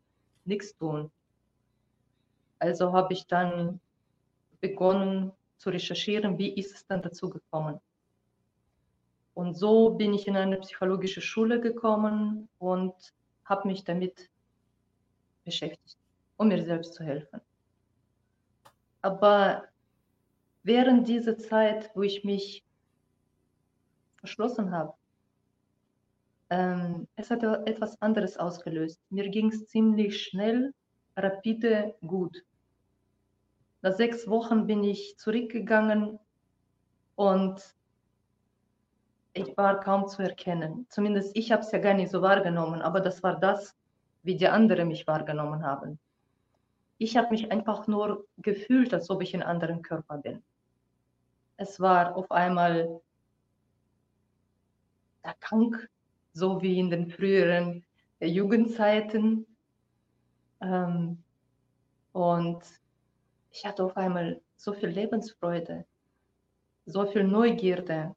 nichts 0.45 0.75
tun. 0.77 1.12
Also 2.59 2.93
habe 2.93 3.13
ich 3.13 3.25
dann 3.25 3.79
begonnen 4.62 5.31
zu 5.57 5.69
recherchieren, 5.71 6.38
wie 6.38 6.53
ist 6.53 6.74
es 6.74 6.86
dann 6.86 7.01
dazu 7.01 7.29
gekommen. 7.29 7.79
Und 9.33 9.55
so 9.55 9.91
bin 9.91 10.13
ich 10.13 10.27
in 10.27 10.36
eine 10.36 10.57
psychologische 10.57 11.21
Schule 11.21 11.59
gekommen 11.59 12.47
und 12.57 12.95
habe 13.45 13.67
mich 13.67 13.83
damit 13.83 14.29
beschäftigt, 15.45 15.97
um 16.38 16.48
mir 16.48 16.63
selbst 16.63 16.94
zu 16.94 17.03
helfen. 17.03 17.41
Aber 19.01 19.63
während 20.63 21.08
dieser 21.08 21.38
Zeit, 21.38 21.91
wo 21.96 22.03
ich 22.03 22.24
mich 22.24 22.63
verschlossen 24.17 24.72
habe, 24.72 24.94
ähm, 26.50 27.08
es 27.15 27.29
hat 27.29 27.44
etwas 27.44 28.01
anderes 28.01 28.38
ausgelöst. 28.38 29.01
Mir 29.10 29.29
ging 29.29 29.50
es 29.50 29.67
ziemlich 29.67 30.22
schnell, 30.24 30.74
rapide, 31.15 31.96
gut. 32.06 32.44
Nach 33.82 33.94
sechs 33.94 34.27
Wochen 34.27 34.65
bin 34.65 34.84
ich 34.84 35.17
zurückgegangen 35.17 36.20
und 37.15 37.75
ich 39.34 39.56
war 39.56 39.79
kaum 39.79 40.08
zu 40.08 40.22
erkennen. 40.24 40.88
Zumindest 40.89 41.36
ich 41.36 41.51
habe 41.51 41.62
es 41.62 41.72
ja 41.72 41.79
gar 41.79 41.94
nicht 41.94 42.12
so 42.12 42.22
wahrgenommen, 42.22 42.82
aber 42.82 43.01
das 43.01 43.22
war 43.24 43.39
das, 43.39 43.75
wie 44.24 44.36
die 44.36 44.48
anderen 44.48 44.88
mich 44.88 45.06
wahrgenommen 45.06 45.63
haben. 45.63 46.00
Ich 46.98 47.16
habe 47.16 47.30
mich 47.30 47.51
einfach 47.51 47.88
nur 47.88 48.27
gefühlt, 48.38 48.94
als 48.94 49.10
ob 49.10 49.22
ich 49.22 49.34
in 49.34 49.42
einem 49.42 49.51
anderen 49.51 49.82
Körper 49.82 50.18
bin. 50.18 50.44
Es 51.58 51.80
war 51.80 52.16
auf 52.16 52.32
einmal 52.32 53.01
krank, 55.39 55.89
so 56.34 56.62
wie 56.62 56.80
in 56.80 56.89
den 56.89 57.10
früheren 57.10 57.86
Jugendzeiten. 58.20 59.46
Ähm, 60.62 61.24
und 62.13 62.62
ich 63.51 63.66
hatte 63.66 63.84
auf 63.84 63.96
einmal 63.98 64.42
so 64.56 64.74
viel 64.74 64.89
Lebensfreude, 64.89 65.86
so 66.86 67.06
viel 67.06 67.24
Neugierde, 67.24 68.16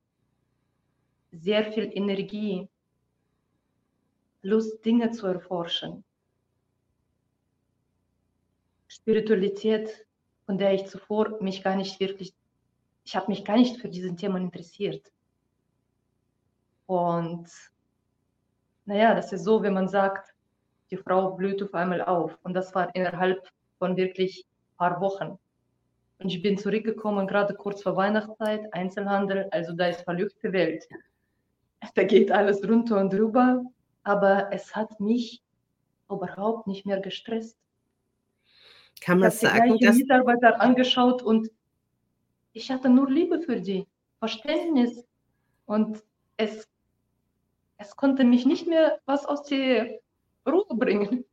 sehr 1.33 1.73
viel 1.73 1.91
Energie, 1.95 2.69
Lust, 4.43 4.85
Dinge 4.85 5.11
zu 5.11 5.27
erforschen. 5.27 6.05
Spiritualität, 8.91 10.05
von 10.47 10.59
der 10.59 10.75
ich 10.75 10.87
zuvor 10.87 11.41
mich 11.41 11.63
gar 11.63 11.77
nicht 11.77 12.01
wirklich, 12.01 12.35
ich 13.05 13.15
habe 13.15 13.29
mich 13.29 13.45
gar 13.45 13.57
nicht 13.57 13.81
für 13.81 13.89
diesen 13.89 14.17
Thema 14.17 14.39
interessiert. 14.39 15.13
Und 16.87 17.49
naja, 18.87 19.15
das 19.15 19.33
ist 19.33 19.45
so, 19.45 19.63
wenn 19.63 19.75
man 19.75 19.89
sagt, 19.89 20.35
die 20.91 20.97
Frau 20.97 21.31
blüht 21.37 21.63
auf 21.63 21.73
einmal 21.73 22.03
auf. 22.03 22.37
Und 22.43 22.55
das 22.55 22.75
war 22.75 22.93
innerhalb 22.97 23.49
von 23.79 23.97
wirklich 23.97 24.45
paar 24.77 25.01
Wochen. 25.01 25.39
Und 26.19 26.29
ich 26.29 26.43
bin 26.43 26.59
zurückgekommen, 26.59 27.29
gerade 27.29 27.55
kurz 27.55 27.85
vor 27.85 27.95
Weihnachtszeit, 27.95 28.75
Einzelhandel, 28.75 29.49
also 29.53 29.73
da 29.73 29.87
ist 29.87 30.03
verlügte 30.03 30.53
Welt. 30.53 30.89
Da 31.95 32.03
geht 32.03 32.33
alles 32.33 32.69
runter 32.69 33.01
und 33.01 33.13
drüber, 33.13 33.63
aber 34.03 34.53
es 34.53 34.75
hat 34.75 34.99
mich 34.99 35.43
überhaupt 36.11 36.67
nicht 36.67 36.85
mehr 36.87 37.01
gestresst. 37.01 37.57
Kann 39.01 39.19
man 39.19 39.31
ich 39.31 39.37
sagen, 39.37 39.79
die 39.79 39.87
dass 39.87 39.97
Mitarbeiter 39.97 40.61
angeschaut 40.61 41.23
und 41.23 41.51
ich 42.53 42.71
hatte 42.71 42.89
nur 42.89 43.11
Liebe 43.11 43.41
für 43.41 43.61
die, 43.61 43.87
Verständnis 44.19 45.05
und 45.67 46.03
es 46.37 46.69
es 47.81 47.97
konnte 47.97 48.25
mich 48.25 48.45
nicht 48.45 48.67
mehr 48.67 49.01
was 49.07 49.25
aus 49.25 49.45
der 49.45 50.01
Ruhe 50.47 50.67
bringen. 50.77 51.25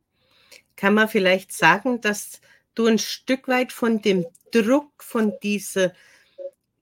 Kann 0.76 0.94
man 0.94 1.08
vielleicht 1.08 1.52
sagen, 1.52 2.00
dass 2.00 2.40
du 2.74 2.86
ein 2.86 2.98
Stück 2.98 3.48
weit 3.48 3.70
von 3.70 4.00
dem 4.00 4.24
Druck, 4.50 5.02
von 5.02 5.34
dieser 5.42 5.92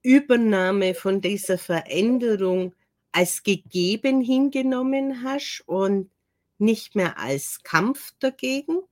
Übernahme, 0.02 0.94
von 0.94 1.20
dieser 1.20 1.58
Veränderung 1.58 2.74
als 3.10 3.42
gegeben 3.42 4.20
hingenommen 4.20 5.24
hast 5.24 5.64
und 5.66 6.10
nicht 6.58 6.94
mehr 6.94 7.18
als 7.18 7.62
Kampf 7.64 8.12
dagegen? 8.20 8.82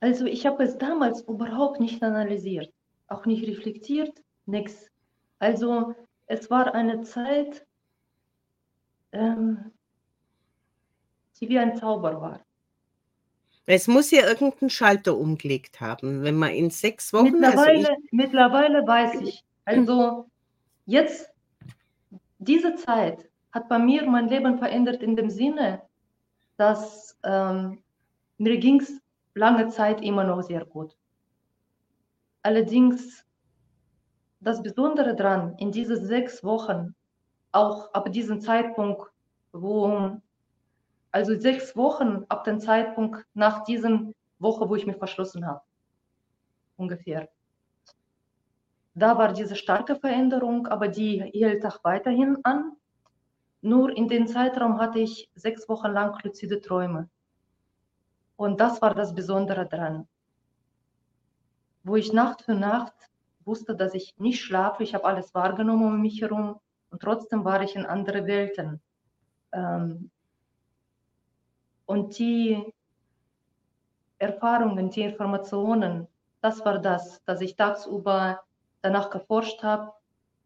Also 0.00 0.26
ich 0.26 0.46
habe 0.46 0.62
es 0.62 0.78
damals 0.78 1.22
überhaupt 1.22 1.80
nicht 1.80 2.02
analysiert, 2.02 2.72
auch 3.08 3.26
nicht 3.26 3.46
reflektiert, 3.46 4.22
nichts. 4.46 4.90
Also 5.38 5.94
es 6.26 6.50
war 6.50 6.74
eine 6.74 7.02
Zeit, 7.02 7.66
ähm, 9.12 9.72
die 11.40 11.48
wie 11.48 11.58
ein 11.58 11.76
Zauber 11.76 12.20
war. 12.20 12.40
Es 13.66 13.86
muss 13.86 14.10
ja 14.10 14.26
irgendeinen 14.26 14.70
Schalter 14.70 15.16
umgelegt 15.16 15.80
haben, 15.80 16.22
wenn 16.22 16.36
man 16.36 16.52
in 16.52 16.70
sechs 16.70 17.12
Wochen. 17.12 17.32
Mittlerweile, 17.32 17.78
also 17.78 17.92
ich, 18.02 18.12
mittlerweile 18.12 18.86
weiß 18.86 19.20
ich. 19.20 19.44
Also 19.66 20.26
jetzt, 20.86 21.30
diese 22.38 22.76
Zeit 22.76 23.28
hat 23.52 23.68
bei 23.68 23.78
mir 23.78 24.06
mein 24.06 24.28
Leben 24.28 24.58
verändert 24.58 25.02
in 25.02 25.16
dem 25.16 25.28
Sinne, 25.28 25.82
dass 26.56 27.18
ähm, 27.24 27.82
mir 28.38 28.58
ging 28.58 28.80
es 28.80 29.00
lange 29.34 29.68
Zeit 29.68 30.00
immer 30.00 30.24
noch 30.24 30.42
sehr 30.42 30.64
gut. 30.64 30.96
Allerdings 32.42 33.24
das 34.40 34.62
Besondere 34.62 35.14
daran, 35.16 35.56
in 35.58 35.72
diesen 35.72 36.04
sechs 36.06 36.44
Wochen, 36.44 36.94
auch 37.52 37.92
ab 37.92 38.12
diesem 38.12 38.40
Zeitpunkt, 38.40 39.10
wo, 39.52 40.20
also 41.10 41.38
sechs 41.38 41.76
Wochen 41.76 42.24
ab 42.28 42.44
dem 42.44 42.60
Zeitpunkt 42.60 43.26
nach 43.34 43.64
dieser 43.64 44.00
Woche, 44.38 44.68
wo 44.68 44.76
ich 44.76 44.86
mich 44.86 44.96
verschlossen 44.96 45.46
habe, 45.46 45.62
ungefähr. 46.76 47.28
Da 48.94 49.16
war 49.18 49.32
diese 49.32 49.56
starke 49.56 49.96
Veränderung, 49.96 50.66
aber 50.66 50.88
die 50.88 51.22
hielt 51.32 51.64
auch 51.66 51.82
weiterhin 51.84 52.38
an. 52.44 52.72
Nur 53.60 53.96
in 53.96 54.08
dem 54.08 54.26
Zeitraum 54.28 54.80
hatte 54.80 55.00
ich 55.00 55.28
sechs 55.34 55.68
Wochen 55.68 55.88
lang 55.88 56.16
luzide 56.22 56.60
Träume. 56.60 57.08
Und 58.38 58.60
das 58.60 58.80
war 58.80 58.94
das 58.94 59.16
Besondere 59.16 59.66
daran, 59.66 60.06
wo 61.82 61.96
ich 61.96 62.12
Nacht 62.12 62.42
für 62.42 62.54
Nacht 62.54 62.94
wusste, 63.44 63.74
dass 63.74 63.94
ich 63.94 64.16
nicht 64.18 64.40
schlafe. 64.40 64.84
Ich 64.84 64.94
habe 64.94 65.06
alles 65.06 65.34
wahrgenommen 65.34 65.94
um 65.94 66.00
mich 66.00 66.22
herum 66.22 66.60
und 66.90 67.02
trotzdem 67.02 67.44
war 67.44 67.60
ich 67.62 67.74
in 67.74 67.84
andere 67.84 68.26
Welten. 68.26 68.80
Ähm, 69.50 70.12
und 71.84 72.16
die 72.16 72.72
Erfahrungen, 74.18 74.88
die 74.90 75.02
Informationen, 75.02 76.06
das 76.40 76.64
war 76.64 76.78
das, 76.78 77.20
dass 77.24 77.40
ich 77.40 77.56
tagsüber 77.56 78.44
danach 78.82 79.10
geforscht 79.10 79.64
habe 79.64 79.92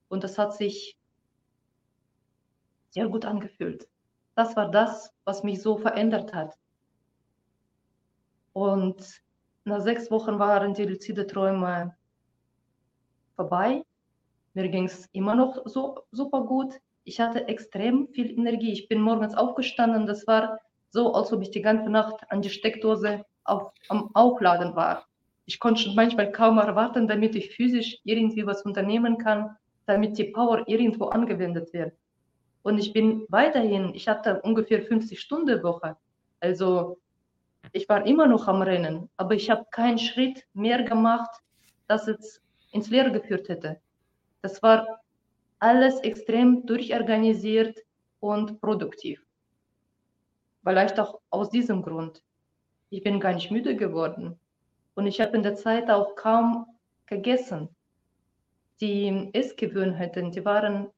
und 0.08 0.24
das 0.24 0.38
hat 0.38 0.54
sich 0.54 0.96
sehr 2.88 3.08
gut 3.08 3.26
angefühlt. 3.26 3.86
Das 4.34 4.56
war 4.56 4.70
das, 4.70 5.12
was 5.24 5.42
mich 5.42 5.60
so 5.60 5.76
verändert 5.76 6.32
hat. 6.32 6.56
Und 8.52 9.22
nach 9.64 9.80
sechs 9.80 10.10
Wochen 10.10 10.38
waren 10.38 10.74
die 10.74 10.84
luzide 10.84 11.26
Träume 11.26 11.96
vorbei. 13.36 13.84
Mir 14.54 14.68
ging 14.68 14.84
es 14.84 15.08
immer 15.12 15.34
noch 15.34 15.62
so 15.66 16.00
super 16.10 16.42
gut. 16.42 16.74
Ich 17.04 17.20
hatte 17.20 17.48
extrem 17.48 18.08
viel 18.08 18.30
Energie. 18.30 18.72
Ich 18.72 18.88
bin 18.88 19.00
morgens 19.00 19.34
aufgestanden. 19.34 20.06
Das 20.06 20.26
war 20.26 20.58
so, 20.90 21.14
als 21.14 21.32
ob 21.32 21.42
ich 21.42 21.50
die 21.50 21.62
ganze 21.62 21.90
Nacht 21.90 22.16
an 22.28 22.42
die 22.42 22.50
Steckdose 22.50 23.24
auf, 23.44 23.72
am 23.88 24.10
Aufladen 24.14 24.76
war. 24.76 25.06
Ich 25.46 25.58
konnte 25.58 25.90
manchmal 25.94 26.30
kaum 26.30 26.58
erwarten, 26.58 27.08
damit 27.08 27.34
ich 27.34 27.56
physisch 27.56 27.98
irgendwie 28.04 28.46
was 28.46 28.62
unternehmen 28.62 29.18
kann, 29.18 29.56
damit 29.86 30.18
die 30.18 30.24
Power 30.24 30.62
irgendwo 30.68 31.06
angewendet 31.06 31.72
wird. 31.72 31.94
Und 32.62 32.78
ich 32.78 32.92
bin 32.92 33.26
weiterhin, 33.28 33.92
ich 33.94 34.06
hatte 34.06 34.40
ungefähr 34.42 34.82
50 34.82 35.18
Stunden 35.18 35.62
Woche. 35.62 35.96
Also 36.38 36.98
ich 37.70 37.88
war 37.88 38.04
immer 38.06 38.26
noch 38.26 38.48
am 38.48 38.62
Rennen, 38.62 39.08
aber 39.16 39.34
ich 39.34 39.48
habe 39.50 39.64
keinen 39.70 39.98
Schritt 39.98 40.46
mehr 40.52 40.82
gemacht, 40.82 41.30
das 41.86 42.08
es 42.08 42.42
ins 42.72 42.90
Leere 42.90 43.12
geführt 43.12 43.48
hätte. 43.48 43.80
Das 44.40 44.62
war 44.62 45.00
alles 45.60 46.00
extrem 46.00 46.66
durchorganisiert 46.66 47.78
und 48.20 48.60
produktiv. 48.60 49.24
Vielleicht 50.64 50.98
auch 50.98 51.20
aus 51.30 51.50
diesem 51.50 51.82
Grund. 51.82 52.22
Ich 52.90 53.02
bin 53.02 53.20
gar 53.20 53.32
nicht 53.32 53.50
müde 53.50 53.76
geworden. 53.76 54.38
Und 54.94 55.06
ich 55.06 55.20
habe 55.20 55.36
in 55.36 55.42
der 55.42 55.54
Zeit 55.54 55.90
auch 55.90 56.14
kaum 56.16 56.66
gegessen. 57.06 57.68
Die 58.80 59.30
Essgewohnheiten, 59.32 60.30
die 60.32 60.44
waren 60.44 60.88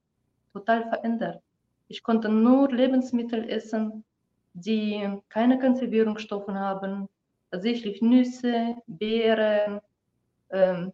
total 0.52 0.88
verändert. 0.88 1.42
Ich 1.88 2.02
konnte 2.02 2.28
nur 2.28 2.70
Lebensmittel 2.72 3.48
essen, 3.48 4.04
die 4.54 5.20
keine 5.28 5.58
Konservierungsstoffe 5.58 6.48
haben, 6.48 7.08
tatsächlich 7.50 8.00
Nüsse, 8.00 8.76
Beeren, 8.86 9.80
ähm, 10.50 10.92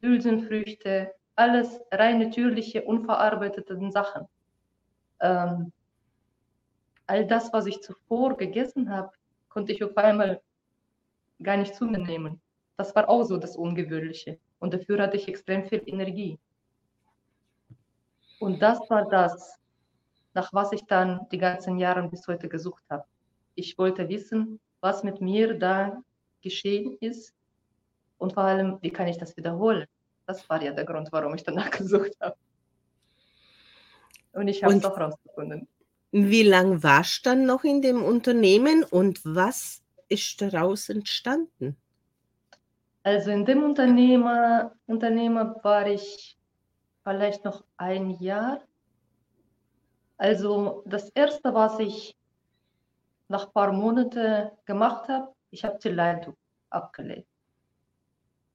Hülsenfrüchte, 0.00 1.12
alles 1.34 1.80
rein 1.92 2.18
natürliche, 2.20 2.82
unverarbeitete 2.82 3.78
Sachen. 3.90 4.26
Ähm, 5.20 5.72
all 7.06 7.26
das, 7.26 7.52
was 7.52 7.66
ich 7.66 7.80
zuvor 7.82 8.36
gegessen 8.36 8.90
habe, 8.90 9.10
konnte 9.48 9.72
ich 9.72 9.82
auf 9.82 9.96
einmal 9.96 10.40
gar 11.42 11.56
nicht 11.56 11.74
zu 11.74 11.84
mir 11.86 11.98
nehmen. 11.98 12.40
Das 12.76 12.94
war 12.94 13.08
auch 13.08 13.24
so 13.24 13.36
das 13.38 13.56
Ungewöhnliche. 13.56 14.38
Und 14.60 14.74
dafür 14.74 15.02
hatte 15.02 15.16
ich 15.16 15.28
extrem 15.28 15.64
viel 15.64 15.82
Energie. 15.86 16.38
Und 18.38 18.60
das 18.60 18.78
war 18.88 19.08
das, 19.08 19.57
nach 20.38 20.52
was 20.52 20.70
ich 20.72 20.84
dann 20.84 21.26
die 21.32 21.38
ganzen 21.38 21.78
Jahre 21.78 22.08
bis 22.08 22.28
heute 22.28 22.48
gesucht 22.48 22.84
habe. 22.88 23.04
Ich 23.56 23.76
wollte 23.76 24.08
wissen, 24.08 24.60
was 24.80 25.02
mit 25.02 25.20
mir 25.20 25.58
da 25.58 26.00
geschehen 26.42 26.96
ist 27.00 27.34
und 28.18 28.34
vor 28.34 28.44
allem, 28.44 28.78
wie 28.80 28.90
kann 28.90 29.08
ich 29.08 29.18
das 29.18 29.36
wiederholen. 29.36 29.86
Das 30.26 30.48
war 30.48 30.62
ja 30.62 30.72
der 30.72 30.84
Grund, 30.84 31.08
warum 31.10 31.34
ich 31.34 31.42
danach 31.42 31.70
gesucht 31.80 32.16
habe. 32.20 32.36
Und 34.32 34.46
ich 34.46 34.62
habe 34.62 34.74
es 34.74 34.84
auch 34.84 34.96
rausgefunden. 34.96 35.66
Wie 36.12 36.44
lange 36.44 36.84
warst 36.84 37.26
du 37.26 37.30
dann 37.30 37.44
noch 37.44 37.64
in 37.64 37.82
dem 37.82 38.04
Unternehmen 38.04 38.84
und 38.84 39.20
was 39.24 39.82
ist 40.08 40.40
daraus 40.40 40.88
entstanden? 40.88 41.76
Also 43.02 43.32
in 43.32 43.44
dem 43.44 43.64
Unternehmer, 43.64 44.72
Unternehmer 44.86 45.56
war 45.64 45.88
ich 45.88 46.38
vielleicht 47.02 47.44
noch 47.44 47.64
ein 47.76 48.10
Jahr. 48.20 48.60
Also 50.18 50.82
das 50.84 51.10
Erste, 51.10 51.54
was 51.54 51.78
ich 51.78 52.16
nach 53.28 53.46
ein 53.46 53.52
paar 53.52 53.72
Monaten 53.72 54.50
gemacht 54.64 55.08
habe, 55.08 55.32
ich 55.50 55.64
habe 55.64 55.78
die 55.78 55.90
Leitung 55.90 56.36
abgelegt. 56.70 57.28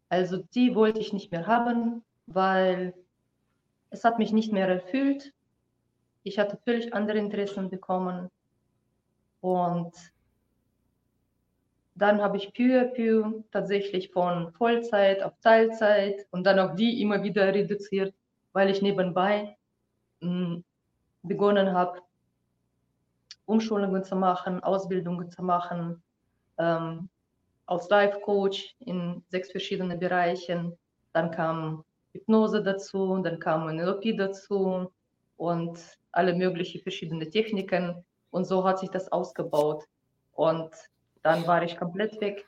Also 0.09 0.37
die 0.37 0.75
wollte 0.75 0.99
ich 0.99 1.13
nicht 1.13 1.31
mehr 1.31 1.47
haben, 1.47 2.03
weil 2.27 2.93
es 3.89 4.03
hat 4.03 4.19
mich 4.19 4.33
nicht 4.33 4.51
mehr 4.51 4.67
erfüllt. 4.67 5.33
Ich 6.23 6.37
hatte 6.37 6.57
völlig 6.57 6.93
andere 6.93 7.17
Interessen 7.17 7.69
bekommen. 7.69 8.29
Und 9.41 9.93
dann 11.95 12.21
habe 12.21 12.37
ich 12.37 12.53
peu 12.53 12.81
à 12.81 12.85
peu 12.85 13.43
tatsächlich 13.51 14.11
von 14.11 14.51
Vollzeit 14.53 15.23
auf 15.23 15.33
Teilzeit 15.41 16.27
und 16.31 16.43
dann 16.43 16.59
auch 16.59 16.75
die 16.75 17.01
immer 17.01 17.23
wieder 17.23 17.53
reduziert, 17.53 18.13
weil 18.51 18.69
ich 18.69 18.81
nebenbei 18.81 19.57
hm, 20.21 20.63
begonnen 21.23 21.73
habe, 21.73 22.01
Umschulungen 23.45 24.03
zu 24.03 24.15
machen, 24.15 24.63
Ausbildungen 24.63 25.29
zu 25.29 25.43
machen, 25.43 26.01
ähm, 26.57 27.09
als 27.65 27.89
Life-Coach 27.89 28.75
in 28.79 29.23
sechs 29.29 29.51
verschiedenen 29.51 29.99
Bereichen. 29.99 30.77
Dann 31.13 31.31
kam 31.31 31.83
Hypnose 32.11 32.61
dazu, 32.61 33.17
dann 33.23 33.39
kam 33.39 33.67
NLP 33.67 34.17
dazu 34.17 34.91
und 35.37 35.79
alle 36.11 36.33
möglichen 36.33 36.81
verschiedenen 36.81 37.29
Techniken. 37.31 38.05
Und 38.31 38.45
so 38.45 38.63
hat 38.63 38.79
sich 38.79 38.89
das 38.89 39.11
ausgebaut. 39.11 39.85
Und 40.33 40.71
dann 41.21 41.45
war 41.47 41.63
ich 41.63 41.77
komplett 41.77 42.19
weg. 42.21 42.45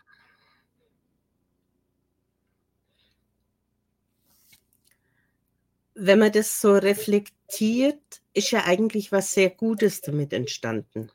Wenn 5.96 6.20
man 6.20 6.32
das 6.32 6.62
so 6.62 6.74
reflektiert, 6.74 8.22
ist 8.34 8.52
ja 8.52 8.66
eigentlich 8.66 9.12
was 9.12 9.32
sehr 9.32 9.50
Gutes 9.50 10.02
damit 10.02 10.34
entstanden. 10.34 11.10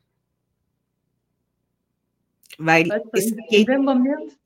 Weil 2.58 2.88
weißt 2.88 3.04
du, 3.04 3.10
es 3.12 3.34
geht, 3.48 3.68
Moment, 3.68 4.38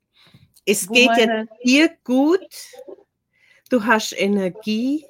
es 0.65 0.87
geht 0.87 1.11
ja 1.17 1.45
dir 1.63 1.89
gut, 2.03 2.49
du 3.69 3.83
hast 3.85 4.13
Energie 4.13 5.05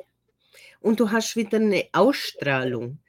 und 0.79 0.99
du 0.99 1.11
hast 1.11 1.35
wieder 1.35 1.57
eine 1.57 1.87
Ausstrahlung. 1.91 2.99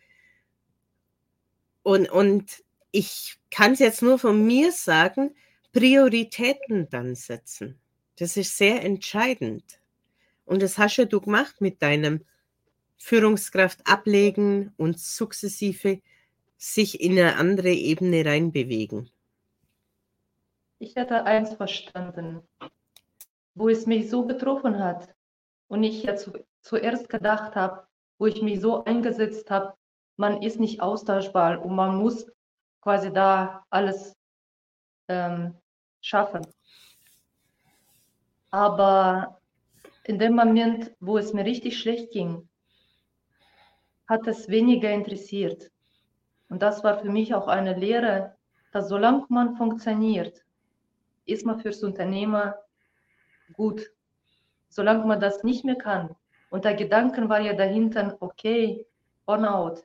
Und, 1.82 2.10
und 2.10 2.64
ich 2.90 3.36
kann 3.50 3.72
es 3.72 3.78
jetzt 3.78 4.02
nur 4.02 4.18
von 4.18 4.44
mir 4.44 4.72
sagen, 4.72 5.34
Prioritäten 5.72 6.88
dann 6.88 7.14
setzen. 7.14 7.78
Das 8.16 8.36
ist 8.36 8.56
sehr 8.56 8.82
entscheidend. 8.82 9.78
Und 10.46 10.62
das 10.62 10.78
hast 10.78 10.96
ja 10.96 11.04
du 11.04 11.20
gemacht 11.20 11.60
mit 11.60 11.82
deinem 11.82 12.24
Führungskraft 12.96 13.80
ablegen 13.84 14.72
und 14.78 14.98
sukzessive 14.98 16.00
sich 16.56 17.00
in 17.00 17.12
eine 17.12 17.36
andere 17.36 17.70
Ebene 17.70 18.24
reinbewegen. 18.24 19.10
Ich 20.78 20.96
hatte 20.96 21.24
eins 21.24 21.54
verstanden, 21.54 22.42
wo 23.54 23.68
es 23.68 23.86
mich 23.86 24.08
so 24.08 24.24
betroffen 24.24 24.78
hat 24.78 25.14
und 25.68 25.82
ich 25.82 26.02
ja 26.02 26.16
zu, 26.16 26.32
zuerst 26.60 27.08
gedacht 27.08 27.54
habe, 27.54 27.86
wo 28.18 28.26
ich 28.26 28.40
mich 28.42 28.60
so 28.60 28.84
eingesetzt 28.84 29.50
habe, 29.50 29.74
man 30.16 30.42
ist 30.42 30.60
nicht 30.60 30.80
austauschbar 30.80 31.62
und 31.62 31.74
man 31.74 31.96
muss 31.96 32.26
quasi 32.80 33.12
da 33.12 33.64
alles 33.70 34.16
ähm, 35.08 35.54
schaffen. 36.00 36.46
Aber 38.50 39.40
in 40.06 40.18
dem 40.18 40.36
Moment, 40.36 40.92
wo 41.00 41.18
es 41.18 41.32
mir 41.32 41.44
richtig 41.44 41.78
schlecht 41.78 42.12
ging, 42.12 42.48
hat 44.08 44.26
es 44.28 44.48
weniger 44.48 44.90
interessiert. 44.90 45.70
Und 46.48 46.62
das 46.62 46.84
war 46.84 47.00
für 47.00 47.10
mich 47.10 47.34
auch 47.34 47.48
eine 47.48 47.74
Lehre, 47.74 48.36
dass 48.72 48.88
solange 48.88 49.26
man 49.28 49.56
funktioniert, 49.56 50.44
ist 51.24 51.44
man 51.44 51.58
fürs 51.58 51.82
Unternehmer 51.82 52.56
gut. 53.52 53.90
Solange 54.68 55.04
man 55.04 55.18
das 55.18 55.42
nicht 55.42 55.64
mehr 55.64 55.76
kann. 55.76 56.14
Und 56.50 56.64
der 56.64 56.74
Gedanke 56.74 57.28
war 57.28 57.40
ja 57.40 57.54
dahinter, 57.54 58.16
okay, 58.20 58.86
Burnout, 59.24 59.82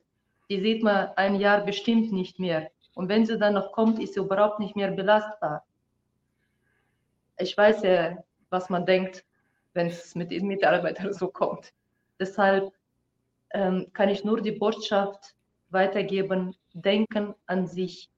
die 0.50 0.62
sieht 0.62 0.84
man 0.84 1.10
ein 1.16 1.36
Jahr 1.36 1.62
bestimmt 1.62 2.12
nicht 2.12 2.38
mehr. 2.38 2.70
Und 2.94 3.10
wenn 3.10 3.26
sie 3.26 3.40
dann 3.40 3.56
noch 3.56 3.72
kommt, 3.72 4.00
ist 4.00 4.14
sie 4.14 4.20
überhaupt 4.20 4.60
nicht 4.60 4.76
mehr 4.76 4.92
belastbar. 4.92 5.66
Ich 7.40 7.58
weiß 7.58 7.82
ja, 7.82 8.24
was 8.52 8.70
man 8.70 8.86
denkt, 8.86 9.26
wenn 9.74 9.88
es 9.88 10.16
mit 10.16 10.32
den 10.32 10.48
Mitarbeitern 10.48 11.14
so 11.14 11.28
kommt. 11.28 11.74
Deshalb 12.20 12.74
ähm, 13.54 13.88
kann 13.94 14.10
ich 14.10 14.24
nur 14.24 14.42
die 14.42 14.52
Botschaft 14.52 15.36
weitergeben, 15.70 16.56
denken 16.74 17.34
an 17.48 17.68
sich. 17.68 18.10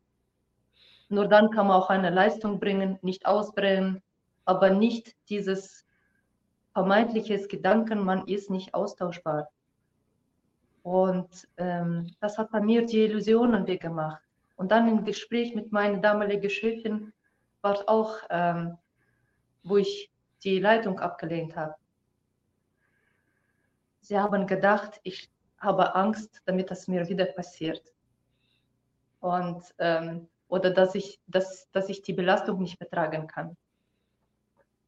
Nur 1.10 1.28
dann 1.28 1.52
kann 1.52 1.68
man 1.68 1.78
auch 1.78 1.90
eine 1.90 2.10
Leistung 2.10 2.60
bringen, 2.60 2.98
nicht 3.02 3.26
ausbrennen, 3.26 4.02
aber 4.46 4.70
nicht 4.72 5.16
dieses 5.30 5.86
vermeintliches 6.74 7.48
Gedanken, 7.48 8.04
man 8.04 8.28
ist 8.28 8.50
nicht 8.50 8.74
austauschbar. 8.74 9.50
Und 10.82 11.48
ähm, 11.58 12.14
das 12.20 12.38
hat 12.38 12.52
bei 12.52 12.60
mir 12.60 12.86
die 12.86 13.06
Illusionen 13.06 13.68
weggemacht. 13.68 14.22
Und 14.56 14.72
dann 14.72 14.88
im 14.88 15.06
Gespräch 15.06 15.56
mit 15.56 15.72
meiner 15.72 16.00
damaligen 16.00 16.50
Chefin 16.50 17.14
war 17.62 17.76
es 17.76 17.88
auch, 17.88 18.18
ähm, 18.30 18.78
wo 19.64 19.78
ich 19.78 20.12
die 20.44 20.60
Leitung 20.60 21.00
abgelehnt 21.00 21.56
habe. 21.56 21.76
Sie 24.02 24.20
haben 24.20 24.48
gedacht, 24.48 25.00
ich 25.04 25.30
habe 25.60 25.96
Angst, 25.96 26.42
damit 26.46 26.70
das 26.70 26.88
mir 26.88 27.08
wieder 27.08 27.26
passiert. 27.26 27.94
Und, 29.22 29.64
ähm, 29.78 30.28
oder 30.50 30.72
dass 30.72 30.94
ich, 30.94 31.20
dass, 31.28 31.72
dass 31.72 31.88
ich 31.88 32.02
die 32.02 32.14
Belastung 32.14 32.60
nicht 32.62 32.78
betragen 32.78 33.28
kann. 33.28 33.56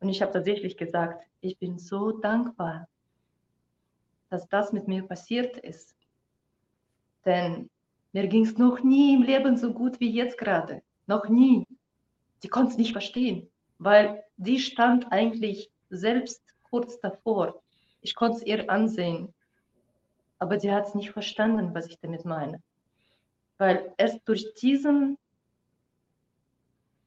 Und 0.02 0.10
ich 0.10 0.22
habe 0.22 0.34
tatsächlich 0.34 0.76
gesagt, 0.76 1.26
ich 1.40 1.58
bin 1.58 1.80
so 1.80 2.12
dankbar, 2.12 2.90
dass 4.30 4.48
das 4.50 4.74
mit 4.74 4.88
mir 4.88 5.08
passiert 5.08 5.58
ist. 5.58 5.96
Denn 7.24 7.70
mir 8.12 8.28
ging 8.28 8.46
es 8.46 8.58
noch 8.58 8.84
nie 8.84 9.14
im 9.16 9.24
Leben 9.24 9.56
so 9.56 9.74
gut 9.74 10.00
wie 10.02 10.12
jetzt 10.12 10.38
gerade. 10.38 10.82
Noch 11.08 11.30
nie. 11.30 11.66
Sie 12.40 12.50
konnte 12.50 12.72
es 12.72 12.78
nicht 12.78 12.92
verstehen, 12.92 13.50
weil 13.78 14.25
die 14.38 14.60
stand 14.60 15.12
eigentlich 15.12 15.72
selbst 15.90 16.42
kurz 16.70 17.00
davor. 17.00 17.62
Ich 18.02 18.16
konnte 18.16 18.38
es 18.38 18.44
ihr 18.44 18.70
ansehen. 18.70 19.34
Aber 20.40 20.60
sie 20.60 20.72
hat 20.72 20.88
es 20.88 20.96
nicht 20.96 21.12
verstanden, 21.12 21.74
was 21.74 21.88
ich 21.88 22.00
damit 22.00 22.26
meine. 22.26 22.62
Weil 23.58 23.94
erst 23.98 24.20
durch 24.26 24.54
diesen, 24.56 25.18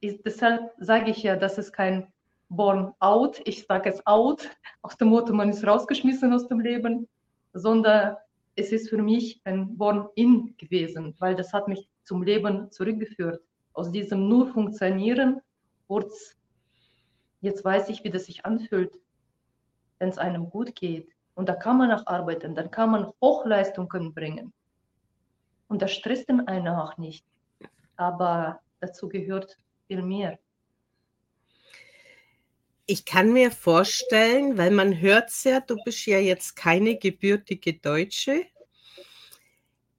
ist, 0.01 0.25
deshalb 0.25 0.73
sage 0.79 1.11
ich 1.11 1.23
ja, 1.23 1.35
dass 1.35 1.57
es 1.57 1.71
kein 1.71 2.11
Born 2.49 2.93
out, 2.99 3.39
ich 3.45 3.65
sage 3.67 3.91
es 3.91 4.05
out, 4.07 4.49
aus 4.81 4.97
dem 4.97 5.09
Motto, 5.09 5.33
man 5.33 5.49
ist 5.49 5.65
rausgeschmissen 5.65 6.33
aus 6.33 6.47
dem 6.47 6.59
Leben, 6.59 7.07
sondern 7.53 8.17
es 8.55 8.71
ist 8.71 8.89
für 8.89 8.97
mich 8.97 9.39
ein 9.43 9.77
Born 9.77 10.09
in 10.15 10.55
gewesen, 10.57 11.15
weil 11.19 11.35
das 11.35 11.53
hat 11.53 11.67
mich 11.67 11.87
zum 12.03 12.23
Leben 12.23 12.71
zurückgeführt. 12.71 13.41
Aus 13.73 13.91
diesem 13.91 14.27
nur 14.27 14.47
Funktionieren 14.47 15.41
wurde 15.87 16.09
jetzt 17.41 17.63
weiß 17.63 17.89
ich, 17.89 18.03
wie 18.03 18.09
das 18.09 18.25
sich 18.25 18.45
anfühlt, 18.45 18.91
wenn 19.99 20.09
es 20.09 20.17
einem 20.17 20.49
gut 20.49 20.75
geht. 20.75 21.09
Und 21.35 21.47
da 21.47 21.55
kann 21.55 21.77
man 21.77 21.91
auch 21.91 22.05
arbeiten, 22.07 22.55
dann 22.55 22.69
kann 22.71 22.91
man 22.91 23.11
Hochleistungen 23.21 24.13
bringen. 24.13 24.51
Und 25.67 25.81
das 25.81 25.93
stresst 25.93 26.27
den 26.29 26.47
einen 26.47 26.67
auch 26.67 26.97
nicht. 26.97 27.23
Aber 27.95 28.59
dazu 28.79 29.07
gehört 29.07 29.57
viel 29.87 30.01
mehr. 30.01 30.37
Ich 32.85 33.05
kann 33.05 33.31
mir 33.31 33.51
vorstellen, 33.51 34.57
weil 34.57 34.71
man 34.71 34.99
hört 34.99 35.31
ja, 35.43 35.59
du 35.59 35.77
bist 35.85 36.07
ja 36.07 36.17
jetzt 36.17 36.55
keine 36.55 36.97
gebürtige 36.97 37.73
Deutsche, 37.73 38.45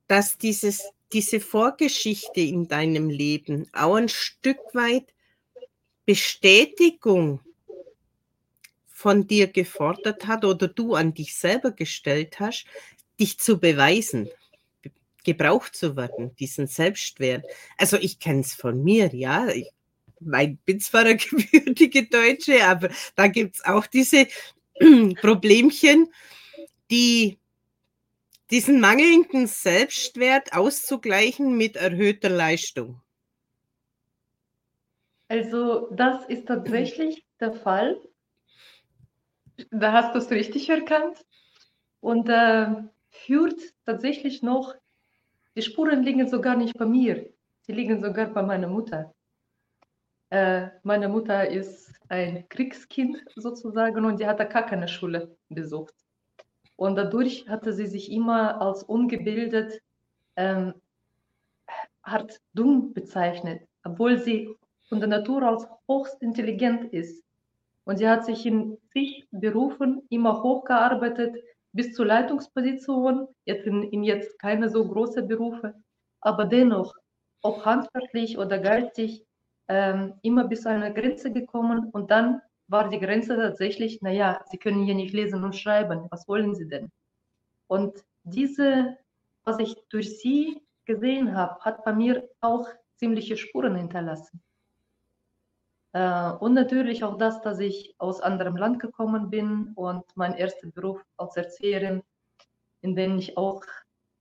dass 0.08 0.36
dieses, 0.36 0.90
diese 1.12 1.38
Vorgeschichte 1.38 2.40
in 2.40 2.66
deinem 2.66 3.08
Leben 3.08 3.68
auch 3.72 3.94
ein 3.94 4.08
Stück 4.08 4.58
weit 4.74 5.14
Bestätigung 6.06 7.40
von 8.86 9.26
dir 9.26 9.46
gefordert 9.46 10.26
hat 10.26 10.44
oder 10.44 10.68
du 10.68 10.94
an 10.94 11.14
dich 11.14 11.34
selber 11.34 11.70
gestellt 11.70 12.38
hast, 12.38 12.66
dich 13.18 13.38
zu 13.38 13.58
beweisen, 13.58 14.28
gebraucht 15.24 15.74
zu 15.74 15.96
werden, 15.96 16.34
diesen 16.36 16.66
Selbstwert. 16.66 17.44
Also 17.78 17.96
ich 17.96 18.18
kenne 18.18 18.40
es 18.40 18.54
von 18.54 18.82
mir, 18.82 19.14
ja. 19.14 19.48
Ich 19.48 19.70
mein, 20.20 20.58
bin 20.58 20.80
zwar 20.80 21.02
eine 21.02 21.16
gebürtige 21.18 22.06
Deutsche, 22.06 22.64
aber 22.64 22.90
da 23.16 23.26
gibt 23.28 23.56
es 23.56 23.64
auch 23.64 23.86
diese 23.86 24.26
Problemchen, 25.20 26.12
die 26.90 27.38
diesen 28.50 28.80
mangelnden 28.80 29.46
Selbstwert 29.46 30.52
auszugleichen 30.52 31.56
mit 31.56 31.76
erhöhter 31.76 32.28
Leistung. 32.28 33.00
Also 35.30 35.88
das 35.92 36.24
ist 36.24 36.48
tatsächlich 36.48 37.24
der 37.38 37.52
Fall. 37.52 38.00
Da 39.70 39.92
hast 39.92 40.12
du 40.12 40.18
es 40.18 40.28
richtig 40.32 40.68
erkannt. 40.68 41.24
Und 42.00 42.28
äh, 42.28 42.66
führt 43.10 43.60
tatsächlich 43.86 44.42
noch, 44.42 44.74
die 45.54 45.62
Spuren 45.62 46.02
liegen 46.02 46.26
sogar 46.28 46.56
nicht 46.56 46.76
bei 46.76 46.86
mir, 46.86 47.32
sie 47.60 47.72
liegen 47.72 48.00
sogar 48.00 48.26
bei 48.26 48.42
meiner 48.42 48.66
Mutter. 48.66 49.14
Äh, 50.30 50.70
meine 50.82 51.08
Mutter 51.08 51.48
ist 51.48 51.92
ein 52.08 52.48
Kriegskind 52.48 53.18
sozusagen 53.36 54.04
und 54.04 54.18
die 54.18 54.26
hat 54.26 54.38
gar 54.38 54.66
keine 54.66 54.88
Schule 54.88 55.36
besucht. 55.48 55.94
Und 56.74 56.96
dadurch 56.96 57.48
hatte 57.48 57.72
sie 57.72 57.86
sich 57.86 58.10
immer 58.10 58.60
als 58.60 58.82
ungebildet, 58.82 59.80
ähm, 60.34 60.74
hart 62.02 62.40
dumm 62.52 62.92
bezeichnet, 62.94 63.68
obwohl 63.84 64.18
sie 64.18 64.56
von 64.90 65.00
der 65.00 65.08
Natur 65.08 65.48
aus 65.48 65.66
hochst 65.88 66.20
intelligent 66.20 66.92
ist. 66.92 67.24
Und 67.84 67.96
sie 67.96 68.08
hat 68.08 68.26
sich 68.26 68.44
in 68.44 68.76
zig 68.92 69.26
Berufen 69.30 70.02
immer 70.10 70.42
hochgearbeitet 70.42 71.36
bis 71.72 71.94
zur 71.94 72.06
Leitungsposition, 72.06 73.28
jetzt 73.44 73.66
in, 73.66 73.84
in 73.84 74.02
jetzt 74.02 74.38
keine 74.38 74.68
so 74.68 74.86
große 74.86 75.22
Berufe, 75.22 75.74
aber 76.20 76.44
dennoch, 76.44 76.94
ob 77.42 77.64
handwerklich 77.64 78.36
oder 78.36 78.58
geistig, 78.58 79.24
ähm, 79.68 80.14
immer 80.22 80.44
bis 80.48 80.62
zu 80.62 80.68
einer 80.68 80.90
Grenze 80.90 81.32
gekommen 81.32 81.88
und 81.92 82.10
dann 82.10 82.42
war 82.66 82.88
die 82.88 82.98
Grenze 82.98 83.36
tatsächlich, 83.36 84.02
naja, 84.02 84.42
Sie 84.50 84.58
können 84.58 84.84
hier 84.84 84.94
nicht 84.96 85.14
lesen 85.14 85.44
und 85.44 85.56
schreiben, 85.56 86.06
was 86.10 86.26
wollen 86.26 86.54
Sie 86.54 86.66
denn? 86.66 86.90
Und 87.68 88.04
diese, 88.24 88.96
was 89.44 89.58
ich 89.60 89.76
durch 89.88 90.18
Sie 90.18 90.60
gesehen 90.84 91.36
habe, 91.36 91.60
hat 91.60 91.84
bei 91.84 91.92
mir 91.92 92.28
auch 92.40 92.68
ziemliche 92.96 93.36
Spuren 93.36 93.76
hinterlassen. 93.76 94.42
Äh, 95.92 96.30
und 96.32 96.54
natürlich 96.54 97.04
auch 97.04 97.18
das, 97.18 97.40
dass 97.42 97.58
ich 97.58 97.94
aus 97.98 98.20
anderem 98.20 98.56
Land 98.56 98.80
gekommen 98.80 99.30
bin 99.30 99.72
und 99.74 100.04
mein 100.14 100.34
erster 100.34 100.68
Beruf 100.68 101.04
als 101.16 101.36
Erzieherin, 101.36 102.02
in 102.82 102.94
dem 102.94 103.18
ich 103.18 103.36
auch 103.36 103.62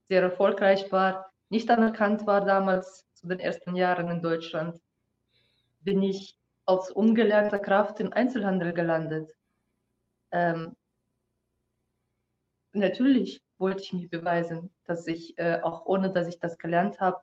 sehr 0.08 0.22
erfolgreich 0.22 0.90
war, 0.92 1.32
nicht 1.48 1.70
anerkannt 1.70 2.26
war 2.26 2.44
damals 2.44 3.06
zu 3.14 3.28
den 3.28 3.40
ersten 3.40 3.76
Jahren 3.76 4.08
in 4.08 4.22
Deutschland 4.22 4.80
bin 5.80 6.02
ich 6.02 6.36
als 6.66 6.90
ungelernte 6.90 7.58
Kraft 7.58 8.00
im 8.00 8.12
Einzelhandel 8.12 8.72
gelandet. 8.72 9.30
Ähm, 10.30 10.76
natürlich 12.72 13.42
wollte 13.58 13.82
ich 13.82 13.92
mich 13.92 14.10
beweisen, 14.10 14.70
dass 14.84 15.06
ich, 15.06 15.36
äh, 15.38 15.60
auch 15.62 15.86
ohne 15.86 16.12
dass 16.12 16.28
ich 16.28 16.38
das 16.38 16.58
gelernt 16.58 17.00
habe, 17.00 17.20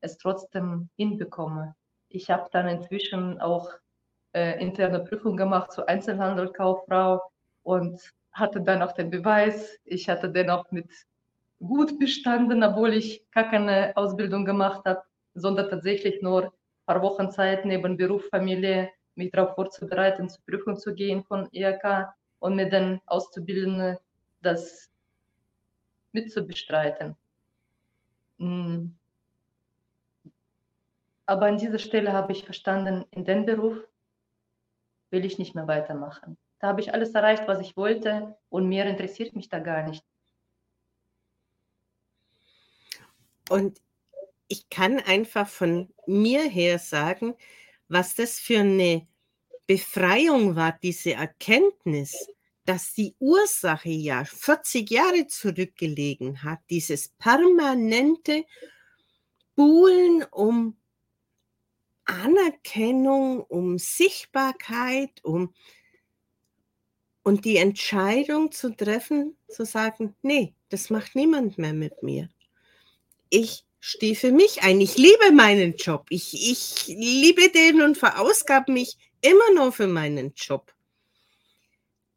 es 0.00 0.18
trotzdem 0.18 0.88
hinbekomme. 0.96 1.74
Ich 2.08 2.30
habe 2.30 2.48
dann 2.52 2.68
inzwischen 2.68 3.40
auch 3.40 3.70
äh, 4.32 4.60
interne 4.60 5.00
Prüfung 5.00 5.36
gemacht 5.36 5.72
zur 5.72 5.88
Einzelhandelkauffrau 5.88 7.20
und 7.62 8.00
hatte 8.32 8.60
dann 8.60 8.82
auch 8.82 8.92
den 8.92 9.10
Beweis. 9.10 9.78
Ich 9.84 10.08
hatte 10.08 10.30
den 10.30 10.50
auch 10.50 10.70
mit 10.70 10.90
gut 11.60 11.98
bestanden, 11.98 12.62
obwohl 12.62 12.94
ich 12.94 13.24
gar 13.32 13.50
keine 13.50 13.92
Ausbildung 13.96 14.44
gemacht 14.44 14.82
habe, 14.84 15.02
sondern 15.34 15.68
tatsächlich 15.68 16.22
nur 16.22 16.52
paar 16.88 17.02
Wochen 17.02 17.30
Zeit 17.30 17.64
neben 17.64 17.96
Beruf, 17.96 18.24
Familie, 18.30 18.90
mich 19.14 19.30
darauf 19.30 19.54
vorzubereiten, 19.54 20.28
zur 20.28 20.42
Prüfung 20.46 20.76
zu 20.76 20.94
gehen 20.94 21.22
von 21.24 21.48
IHK 21.52 22.08
und 22.38 22.56
mit 22.56 22.72
den 22.72 23.00
Auszubildenden 23.06 23.98
das 24.40 24.90
mitzubestreiten. 26.12 27.14
Hm. 28.38 28.94
Aber 31.26 31.46
an 31.46 31.58
dieser 31.58 31.78
Stelle 31.78 32.12
habe 32.12 32.32
ich 32.32 32.44
verstanden, 32.44 33.04
in 33.10 33.24
den 33.26 33.44
Beruf 33.44 33.76
will 35.10 35.24
ich 35.24 35.38
nicht 35.38 35.54
mehr 35.54 35.66
weitermachen. 35.66 36.36
Da 36.58 36.68
habe 36.68 36.80
ich 36.80 36.92
alles 36.92 37.12
erreicht, 37.14 37.44
was 37.46 37.60
ich 37.60 37.76
wollte 37.76 38.36
und 38.48 38.68
mehr 38.68 38.86
interessiert 38.86 39.36
mich 39.36 39.48
da 39.48 39.60
gar 39.60 39.88
nicht. 39.88 40.04
Und 43.48 43.80
ich 44.48 44.68
kann 44.68 44.98
einfach 44.98 45.48
von 45.48 45.92
mir 46.06 46.42
her 46.42 46.78
sagen, 46.78 47.34
was 47.88 48.14
das 48.14 48.38
für 48.38 48.60
eine 48.60 49.06
Befreiung 49.66 50.56
war, 50.56 50.78
diese 50.82 51.12
Erkenntnis, 51.12 52.28
dass 52.64 52.92
die 52.92 53.14
Ursache 53.18 53.90
ja 53.90 54.24
40 54.24 54.90
Jahre 54.90 55.26
zurückgelegen 55.26 56.42
hat, 56.42 56.60
dieses 56.70 57.08
permanente 57.08 58.44
Buhlen 59.54 60.24
um 60.30 60.77
Anerkennung, 62.08 63.42
um 63.42 63.78
Sichtbarkeit, 63.78 65.22
um 65.22 65.54
und 67.22 67.44
die 67.44 67.58
Entscheidung 67.58 68.52
zu 68.52 68.74
treffen, 68.74 69.36
zu 69.48 69.66
sagen, 69.66 70.16
nee, 70.22 70.54
das 70.70 70.88
macht 70.88 71.14
niemand 71.14 71.58
mehr 71.58 71.74
mit 71.74 72.02
mir. 72.02 72.30
Ich 73.28 73.64
stehe 73.80 74.14
für 74.14 74.32
mich 74.32 74.62
ein. 74.62 74.80
Ich 74.80 74.96
liebe 74.96 75.32
meinen 75.32 75.76
Job. 75.76 76.06
Ich, 76.08 76.32
ich 76.32 76.86
liebe 76.86 77.50
den 77.50 77.82
und 77.82 77.98
verausgabe 77.98 78.72
mich 78.72 78.96
immer 79.20 79.52
noch 79.54 79.74
für 79.74 79.86
meinen 79.86 80.32
Job. 80.34 80.72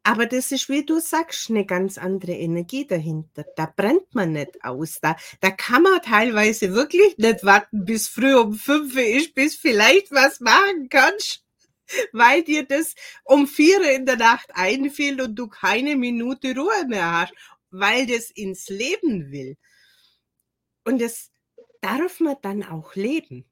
Aber 0.04 0.26
das 0.26 0.50
ist, 0.50 0.68
wie 0.68 0.84
du 0.84 0.98
sagst, 0.98 1.48
eine 1.48 1.64
ganz 1.64 1.96
andere 1.96 2.32
Energie 2.32 2.86
dahinter. 2.86 3.44
Da 3.54 3.66
brennt 3.66 4.14
man 4.14 4.32
nicht 4.32 4.64
aus. 4.64 4.98
Da, 5.00 5.16
da 5.40 5.50
kann 5.52 5.82
man 5.82 6.02
teilweise 6.02 6.74
wirklich 6.74 7.16
nicht 7.18 7.44
warten, 7.44 7.84
bis 7.84 8.08
früh 8.08 8.34
um 8.34 8.54
fünf 8.54 8.96
ist, 8.96 9.34
bis 9.34 9.54
vielleicht 9.54 10.10
was 10.10 10.40
machen 10.40 10.88
kannst, 10.88 11.44
weil 12.12 12.42
dir 12.42 12.64
das 12.64 12.94
um 13.24 13.46
vier 13.46 13.80
in 13.92 14.04
der 14.04 14.16
Nacht 14.16 14.50
einfiel 14.54 15.20
und 15.20 15.36
du 15.36 15.46
keine 15.46 15.94
Minute 15.94 16.56
Ruhe 16.56 16.86
mehr 16.88 17.20
hast, 17.20 17.34
weil 17.70 18.06
das 18.06 18.30
ins 18.30 18.68
Leben 18.68 19.30
will. 19.30 19.56
Und 20.84 21.00
das 21.00 21.30
darf 21.80 22.18
man 22.18 22.36
dann 22.42 22.64
auch 22.64 22.96
leben. 22.96 23.44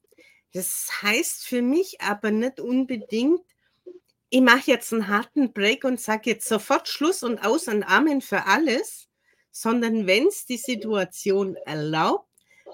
Das 0.52 0.88
heißt 1.02 1.46
für 1.46 1.62
mich 1.62 2.00
aber 2.00 2.32
nicht 2.32 2.58
unbedingt, 2.58 3.44
ich 4.30 4.40
mache 4.40 4.70
jetzt 4.70 4.92
einen 4.92 5.08
harten 5.08 5.52
Break 5.52 5.84
und 5.84 6.00
sage 6.00 6.30
jetzt 6.30 6.48
sofort 6.48 6.88
Schluss 6.88 7.24
und 7.24 7.44
aus 7.44 7.66
und 7.66 7.82
Amen 7.82 8.20
für 8.20 8.46
alles, 8.46 9.08
sondern 9.50 10.06
wenn 10.06 10.28
es 10.28 10.46
die 10.46 10.56
Situation 10.56 11.56
erlaubt, 11.66 12.28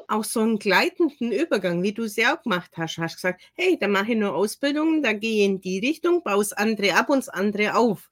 auch 0.09 0.25
so 0.25 0.40
einen 0.40 0.59
gleitenden 0.59 1.33
Übergang, 1.33 1.83
wie 1.83 1.95
du 1.95 2.05
es 2.05 2.16
ja 2.16 2.37
auch 2.37 2.42
gemacht 2.42 2.71
hast, 2.77 2.99
hast 2.99 3.16
gesagt, 3.16 3.42
hey, 3.55 3.79
da 3.79 3.88
mache 3.88 4.12
ich 4.12 4.19
nur 4.19 4.35
Ausbildungen, 4.35 5.03
da 5.03 5.14
gehe 5.14 5.45
ich 5.45 5.51
in 5.51 5.61
die 5.61 5.79
Richtung, 5.79 6.23
baue 6.23 6.38
das 6.38 6.53
andere 6.53 6.95
ab 6.95 7.09
und 7.09 7.19
das 7.19 7.31
andere 7.31 7.75
auf. 7.75 8.11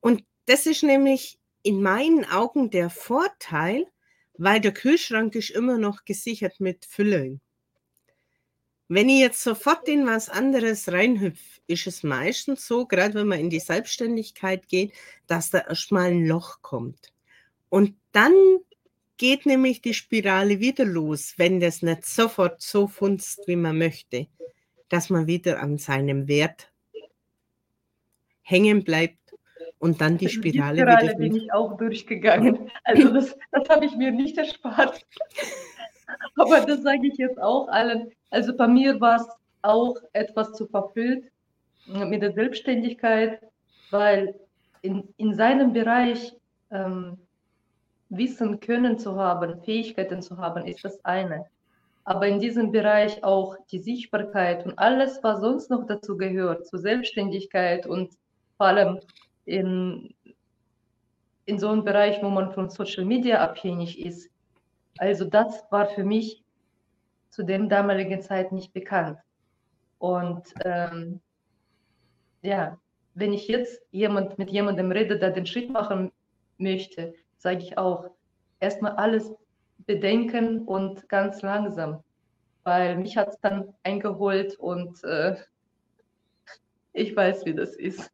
Und 0.00 0.22
das 0.44 0.66
ist 0.66 0.82
nämlich 0.82 1.38
in 1.62 1.82
meinen 1.82 2.24
Augen 2.26 2.70
der 2.70 2.90
Vorteil, 2.90 3.86
weil 4.36 4.60
der 4.60 4.74
Kühlschrank 4.74 5.34
ist 5.34 5.50
immer 5.50 5.78
noch 5.78 6.04
gesichert 6.04 6.60
mit 6.60 6.84
Füllen. 6.84 7.40
Wenn 8.88 9.08
ich 9.08 9.20
jetzt 9.20 9.42
sofort 9.42 9.88
in 9.88 10.06
was 10.06 10.28
anderes 10.28 10.92
reinhüpfe, 10.92 11.55
ist 11.66 11.86
es 11.86 12.02
meistens 12.02 12.66
so, 12.66 12.86
gerade 12.86 13.14
wenn 13.14 13.28
man 13.28 13.40
in 13.40 13.50
die 13.50 13.60
Selbstständigkeit 13.60 14.68
geht, 14.68 14.92
dass 15.26 15.50
da 15.50 15.58
erstmal 15.58 16.10
ein 16.10 16.26
Loch 16.26 16.62
kommt. 16.62 17.12
Und 17.68 17.94
dann 18.12 18.32
geht 19.16 19.46
nämlich 19.46 19.82
die 19.82 19.94
Spirale 19.94 20.60
wieder 20.60 20.84
los, 20.84 21.34
wenn 21.36 21.60
das 21.60 21.82
nicht 21.82 22.04
sofort 22.04 22.60
so 22.60 22.86
funzt, 22.86 23.46
wie 23.46 23.56
man 23.56 23.78
möchte, 23.78 24.26
dass 24.88 25.10
man 25.10 25.26
wieder 25.26 25.60
an 25.60 25.78
seinem 25.78 26.28
Wert 26.28 26.70
hängen 28.42 28.84
bleibt 28.84 29.18
und 29.78 30.00
dann 30.00 30.18
die 30.18 30.28
Spirale, 30.28 30.86
also 30.86 31.00
die 31.00 31.06
Spirale 31.06 31.18
wieder. 31.18 31.18
bin 31.18 31.36
ich 31.36 31.52
auch 31.52 31.76
durchgegangen. 31.76 32.70
Also 32.84 33.12
das, 33.12 33.36
das 33.50 33.68
habe 33.68 33.86
ich 33.86 33.96
mir 33.96 34.12
nicht 34.12 34.38
erspart. 34.38 35.04
Aber 36.36 36.60
das 36.60 36.82
sage 36.82 37.08
ich 37.08 37.18
jetzt 37.18 37.38
auch 37.38 37.68
allen. 37.68 38.12
Also 38.30 38.56
bei 38.56 38.68
mir 38.68 39.00
war 39.00 39.16
es 39.16 39.26
auch 39.62 39.96
etwas 40.12 40.52
zu 40.52 40.66
verfüllt 40.66 41.24
mit 41.86 42.22
der 42.22 42.32
Selbstständigkeit, 42.32 43.40
weil 43.90 44.34
in, 44.82 45.08
in 45.16 45.34
seinem 45.34 45.72
Bereich 45.72 46.32
ähm, 46.70 47.18
Wissen, 48.08 48.60
Können 48.60 48.98
zu 48.98 49.16
haben, 49.16 49.60
Fähigkeiten 49.62 50.22
zu 50.22 50.36
haben, 50.36 50.64
ist 50.66 50.84
das 50.84 51.04
eine. 51.04 51.46
Aber 52.04 52.28
in 52.28 52.38
diesem 52.38 52.70
Bereich 52.70 53.24
auch 53.24 53.56
die 53.70 53.80
Sichtbarkeit 53.80 54.64
und 54.64 54.78
alles, 54.78 55.18
was 55.22 55.40
sonst 55.40 55.70
noch 55.70 55.86
dazu 55.86 56.16
gehört, 56.16 56.66
zur 56.66 56.78
Selbstständigkeit 56.78 57.84
und 57.86 58.14
vor 58.56 58.66
allem 58.66 59.00
in, 59.44 60.14
in 61.46 61.58
so 61.58 61.68
einem 61.68 61.84
Bereich, 61.84 62.22
wo 62.22 62.28
man 62.28 62.52
von 62.52 62.70
Social 62.70 63.04
Media 63.04 63.42
abhängig 63.42 63.98
ist, 64.04 64.30
also 64.98 65.24
das 65.24 65.64
war 65.70 65.86
für 65.88 66.04
mich 66.04 66.42
zu 67.30 67.42
dem 67.42 67.68
damaligen 67.68 68.22
Zeit 68.22 68.52
nicht 68.52 68.72
bekannt. 68.72 69.18
Und 69.98 70.42
ähm, 70.64 71.20
ja, 72.42 72.78
wenn 73.14 73.32
ich 73.32 73.48
jetzt 73.48 73.80
jemand 73.90 74.38
mit 74.38 74.50
jemandem 74.50 74.92
rede, 74.92 75.18
der 75.18 75.30
den 75.30 75.46
Schritt 75.46 75.70
machen 75.70 76.12
möchte, 76.58 77.14
sage 77.38 77.62
ich 77.62 77.78
auch, 77.78 78.10
erstmal 78.60 78.92
alles 78.92 79.32
bedenken 79.86 80.62
und 80.62 81.08
ganz 81.08 81.42
langsam, 81.42 82.02
weil 82.64 82.96
mich 82.96 83.16
hat 83.16 83.28
es 83.28 83.40
dann 83.40 83.72
eingeholt 83.82 84.56
und 84.56 85.02
äh, 85.04 85.36
ich 86.92 87.14
weiß, 87.14 87.44
wie 87.46 87.54
das 87.54 87.74
ist. 87.76 88.10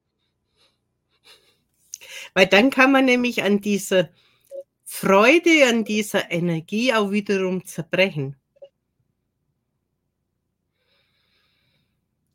Weil 2.35 2.47
dann 2.47 2.71
kann 2.71 2.93
man 2.93 3.05
nämlich 3.05 3.43
an 3.43 3.61
diese 3.61 4.11
Freude 4.85 5.67
an 5.69 5.85
dieser 5.85 6.31
Energie 6.31 6.93
auch 6.93 7.11
wiederum 7.11 7.65
zerbrechen. 7.65 8.37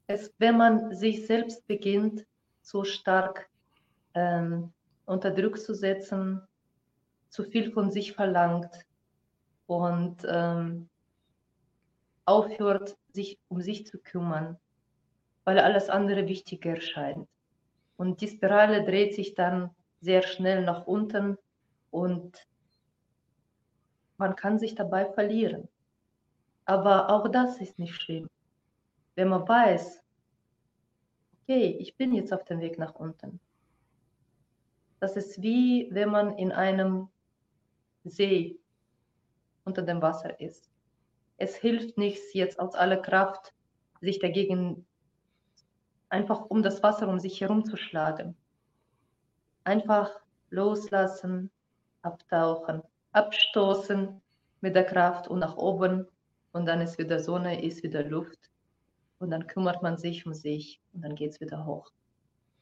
Es, 0.08 0.34
wenn 0.38 0.58
man 0.58 0.96
sich 0.96 1.28
selbst 1.28 1.67
beginnt, 1.67 2.26
so 2.62 2.86
stark 2.86 3.50
ähm, 4.13 4.72
unter 5.06 5.32
Druck 5.32 5.60
zu 5.60 5.74
setzen, 5.76 6.41
zu 7.30 7.43
viel 7.43 7.72
von 7.72 7.91
sich 7.91 8.13
verlangt 8.13 8.70
und 9.67 10.17
ähm, 10.26 10.89
aufhört, 12.26 12.98
sich 13.12 13.38
um 13.50 13.62
sich 13.62 13.86
zu 13.86 14.00
kümmern, 14.00 14.58
weil 15.43 15.60
alles 15.60 15.89
andere 15.89 16.28
wichtiger 16.28 16.72
erscheint. 16.72 17.28
Und 17.98 18.22
die 18.22 18.28
Spirale 18.28 18.86
dreht 18.86 19.13
sich 19.13 19.36
dann 19.36 19.72
sehr 20.00 20.22
schnell 20.22 20.63
nach 20.63 20.88
unten 20.88 21.38
und 21.91 22.48
man 24.17 24.36
kann 24.36 24.58
sich 24.58 24.76
dabei 24.76 25.06
verlieren. 25.06 25.67
Aber 26.65 27.10
auch 27.10 27.28
das 27.30 27.58
ist 27.60 27.78
nicht 27.80 27.96
schlimm. 27.96 28.30
Wenn 29.17 29.30
man 29.30 29.47
weiß, 29.47 29.99
okay, 31.41 31.75
ich 31.80 31.97
bin 31.97 32.13
jetzt 32.13 32.32
auf 32.32 32.43
dem 32.43 32.60
Weg 32.60 32.77
nach 32.77 32.93
unten. 32.93 33.39
Das 34.99 35.17
ist 35.17 35.41
wie 35.41 35.88
wenn 35.91 36.10
man 36.10 36.38
in 36.38 36.51
einem 36.51 37.10
See 38.03 38.60
unter 39.65 39.82
dem 39.82 40.03
Wasser 40.03 40.39
ist. 40.39 40.69
Es 41.38 41.56
hilft 41.56 41.97
nichts, 41.97 42.32
jetzt 42.36 42.60
aus 42.60 42.75
aller 42.75 42.97
Kraft 42.97 43.56
sich 44.01 44.19
dagegen 44.19 44.86
einfach 46.10 46.45
um 46.45 46.62
das 46.62 46.84
Wasser 46.84 47.08
um 47.08 47.19
sich 47.19 47.41
herum 47.41 47.65
zu 47.65 47.75
schlagen. 47.75 48.38
Einfach 49.63 50.12
loslassen, 50.51 51.49
abtauchen, 52.03 52.84
abstoßen 53.13 54.21
mit 54.62 54.75
der 54.75 54.86
Kraft 54.86 55.27
und 55.27 55.39
nach 55.39 55.58
oben 55.58 56.08
und 56.51 56.67
dann 56.67 56.82
ist 56.82 56.99
wieder 56.99 57.19
Sonne, 57.19 57.65
ist 57.65 57.82
wieder 57.82 58.03
Luft 58.03 58.51
und 59.19 59.32
dann 59.32 59.47
kümmert 59.47 59.82
man 59.82 59.97
sich 59.97 60.25
um 60.25 60.34
sich 60.34 60.80
und 60.93 61.01
dann 61.01 61.15
geht 61.15 61.32
es 61.32 61.41
wieder 61.41 61.65
hoch. 61.65 61.91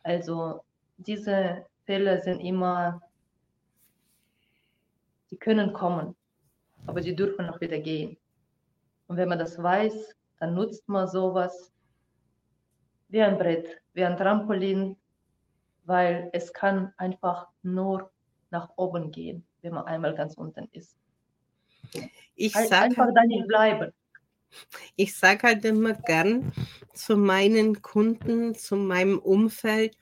Also 0.03 0.61
diese 0.97 1.65
Fälle 1.85 2.21
sind 2.21 2.39
immer, 2.39 3.01
die 5.31 5.37
können 5.37 5.73
kommen, 5.73 6.15
aber 6.85 7.01
sie 7.01 7.15
dürfen 7.15 7.49
auch 7.49 7.59
wieder 7.61 7.79
gehen. 7.79 8.17
Und 9.07 9.17
wenn 9.17 9.29
man 9.29 9.39
das 9.39 9.61
weiß, 9.61 10.15
dann 10.39 10.53
nutzt 10.53 10.87
man 10.87 11.07
sowas 11.07 11.71
wie 13.09 13.21
ein 13.21 13.37
Brett, 13.37 13.81
wie 13.93 14.03
ein 14.03 14.17
Trampolin, 14.17 14.95
weil 15.85 16.29
es 16.33 16.51
kann 16.51 16.93
einfach 16.97 17.47
nur 17.61 18.11
nach 18.49 18.69
oben 18.75 19.11
gehen 19.11 19.45
wenn 19.65 19.73
man 19.73 19.85
einmal 19.85 20.13
ganz 20.13 20.35
unten 20.35 20.69
ist. 20.73 20.95
Ich 22.35 22.53
halt 22.53 22.69
sag 22.69 22.83
einfach 22.83 23.07
da 23.13 23.23
nicht 23.23 23.47
bleiben. 23.47 23.91
Ich 24.95 25.15
sage 25.15 25.43
halt 25.43 25.65
immer 25.65 25.93
gern 25.93 26.53
zu 26.93 27.17
meinen 27.17 27.81
Kunden, 27.81 28.55
zu 28.55 28.75
meinem 28.75 29.19
Umfeld, 29.19 29.97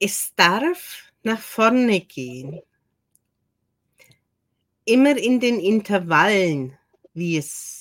es 0.00 0.32
darf 0.36 1.12
nach 1.22 1.40
vorne 1.40 2.00
gehen. 2.00 2.60
Immer 4.84 5.16
in 5.16 5.40
den 5.40 5.60
Intervallen, 5.60 6.78
wie 7.12 7.36
es 7.36 7.78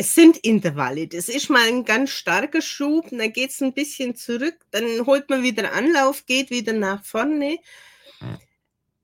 es 0.00 0.14
sind 0.14 0.38
Intervalle. 0.38 1.08
Das 1.08 1.28
ist 1.28 1.50
mal 1.50 1.68
ein 1.68 1.84
ganz 1.84 2.10
starker 2.10 2.62
Schub, 2.62 3.08
dann 3.10 3.32
geht 3.34 3.50
es 3.50 3.60
ein 3.60 3.74
bisschen 3.74 4.14
zurück, 4.16 4.56
dann 4.70 5.04
holt 5.04 5.28
man 5.28 5.42
wieder 5.42 5.72
Anlauf, 5.74 6.24
geht 6.24 6.48
wieder 6.48 6.72
nach 6.72 7.04
vorne. 7.04 7.58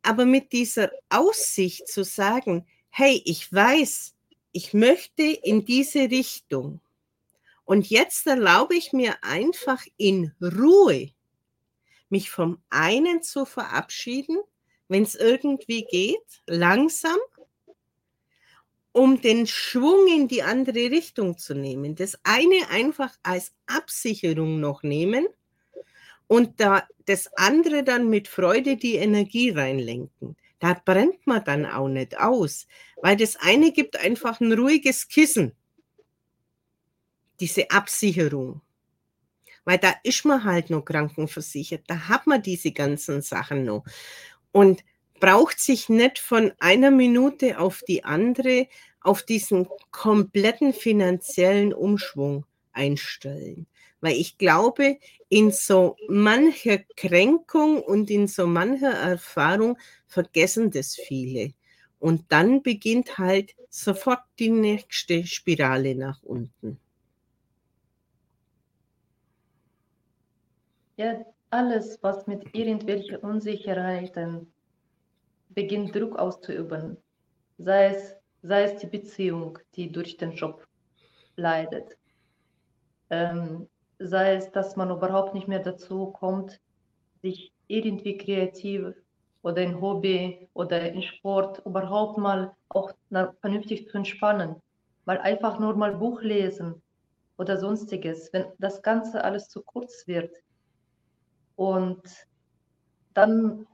Aber 0.03 0.25
mit 0.25 0.53
dieser 0.53 0.91
Aussicht 1.11 1.87
zu 1.89 2.03
sagen, 2.03 2.67
hey, 2.89 3.21
ich 3.27 3.53
weiß, 3.53 4.15
ich 4.57 4.73
möchte 4.73 5.23
in 5.23 5.67
diese 5.67 6.11
Richtung. 6.11 6.81
Und 7.67 7.91
jetzt 7.91 8.27
erlaube 8.27 8.75
ich 8.75 8.95
mir 8.95 9.23
einfach 9.23 9.85
in 9.99 10.33
Ruhe, 10.41 11.11
mich 12.09 12.31
vom 12.31 12.63
einen 12.71 13.23
zu 13.23 13.45
verabschieden, 13.45 14.39
wenn 14.89 15.03
es 15.03 15.15
irgendwie 15.15 15.85
geht, 15.85 16.43
langsam, 16.47 17.19
um 18.93 19.21
den 19.21 19.47
Schwung 19.47 20.07
in 20.09 20.27
die 20.27 20.43
andere 20.43 20.91
Richtung 20.91 21.37
zu 21.37 21.55
nehmen. 21.55 21.95
Das 21.95 22.19
eine 22.23 22.71
einfach 22.71 23.15
als 23.23 23.53
Absicherung 23.67 24.59
noch 24.59 24.83
nehmen 24.83 25.27
und 26.29 26.61
da 26.63 26.89
das 27.05 27.31
andere 27.37 27.85
dann 27.85 28.09
mit 28.09 28.27
Freude 28.27 28.79
die 28.79 28.95
Energie 28.95 29.51
reinlenken. 29.51 30.35
Da 30.61 30.81
brennt 30.83 31.27
man 31.27 31.45
dann 31.45 31.67
auch 31.67 31.89
nicht 31.89 32.19
aus, 32.19 32.67
Weil 33.03 33.17
das 33.17 33.37
eine 33.37 33.73
gibt 33.73 33.99
einfach 33.99 34.41
ein 34.41 34.53
ruhiges 34.53 35.09
Kissen, 35.09 35.53
diese 37.41 37.71
Absicherung. 37.71 38.61
Weil 39.65 39.79
da 39.79 39.95
ist 40.05 40.25
man 40.25 40.45
halt 40.45 40.71
noch 40.71 40.85
krankenversichert, 40.85 41.83
da 41.89 42.09
hat 42.09 42.27
man 42.27 42.43
diese 42.43 42.73
ganzen 42.73 43.21
Sachen 43.23 43.65
noch. 43.65 43.85
Und 44.53 44.85
braucht 45.21 45.59
sich 45.59 45.89
nicht 45.89 46.19
von 46.19 46.53
einer 46.59 46.91
Minute 46.91 47.59
auf 47.59 47.83
die 47.87 48.05
andere 48.05 48.69
auf 49.01 49.23
diesen 49.23 49.69
kompletten 49.93 50.73
finanziellen 50.73 51.73
Umschwung 51.73 52.45
einstellen. 52.73 53.67
Weil 54.01 54.17
ich 54.17 54.37
glaube, 54.37 54.99
in 55.29 55.53
so 55.53 55.97
mancher 56.09 56.79
Kränkung 56.97 57.83
und 57.83 58.11
in 58.11 58.29
so 58.29 58.47
mancher 58.47 58.93
Erfahrung 58.93 59.79
vergessen 60.07 60.71
das 60.71 60.97
viele. 60.97 61.55
Und 61.99 62.25
dann 62.29 62.63
beginnt 62.63 63.19
halt 63.19 63.55
sofort 63.71 64.21
die 64.39 64.51
nächste 64.51 65.27
Spirale 65.27 65.95
nach 65.95 66.23
unten. 66.23 66.79
Ja, 70.97 71.25
alles, 71.51 71.99
was 72.03 72.27
mit 72.27 72.55
irgendwelchen 72.55 73.17
Unsicherheiten 73.17 74.53
beginnt 75.51 75.95
Druck 75.95 76.19
auszuüben, 76.19 76.97
sei 77.59 77.87
es, 77.89 78.17
sei 78.43 78.65
es 78.65 78.81
die 78.81 78.87
Beziehung, 78.87 79.59
die 79.75 79.91
durch 79.91 80.17
den 80.17 80.33
Job 80.33 80.67
leidet, 81.37 81.97
ähm, 83.11 83.69
sei 83.99 84.37
es, 84.37 84.51
dass 84.53 84.77
man 84.77 84.91
überhaupt 84.91 85.35
nicht 85.35 85.49
mehr 85.49 85.61
dazu 85.61 86.07
kommt, 86.07 86.61
sich 87.23 87.53
irgendwie 87.69 88.17
kreativ 88.17 88.95
oder 89.47 89.63
in 89.63 89.81
Hobby 89.81 90.49
oder 90.55 90.93
in 90.93 91.03
Sport 91.03 91.65
überhaupt 91.65 92.19
mal 92.19 92.55
auch 92.69 92.93
vernünftig 93.41 93.89
zu 93.89 93.99
entspannen. 93.99 94.57
Mal 95.05 95.19
einfach 95.19 95.59
nur 95.59 95.77
mal 95.77 95.95
Buch 95.95 96.21
lesen 96.23 96.83
oder 97.39 97.57
sonstiges, 97.57 98.33
wenn 98.33 98.47
das 98.59 98.83
Ganze 98.83 99.23
alles 99.23 99.49
zu 99.49 99.63
kurz 99.63 100.07
wird. 100.07 100.35
Und 101.55 102.03
dann 103.15 103.67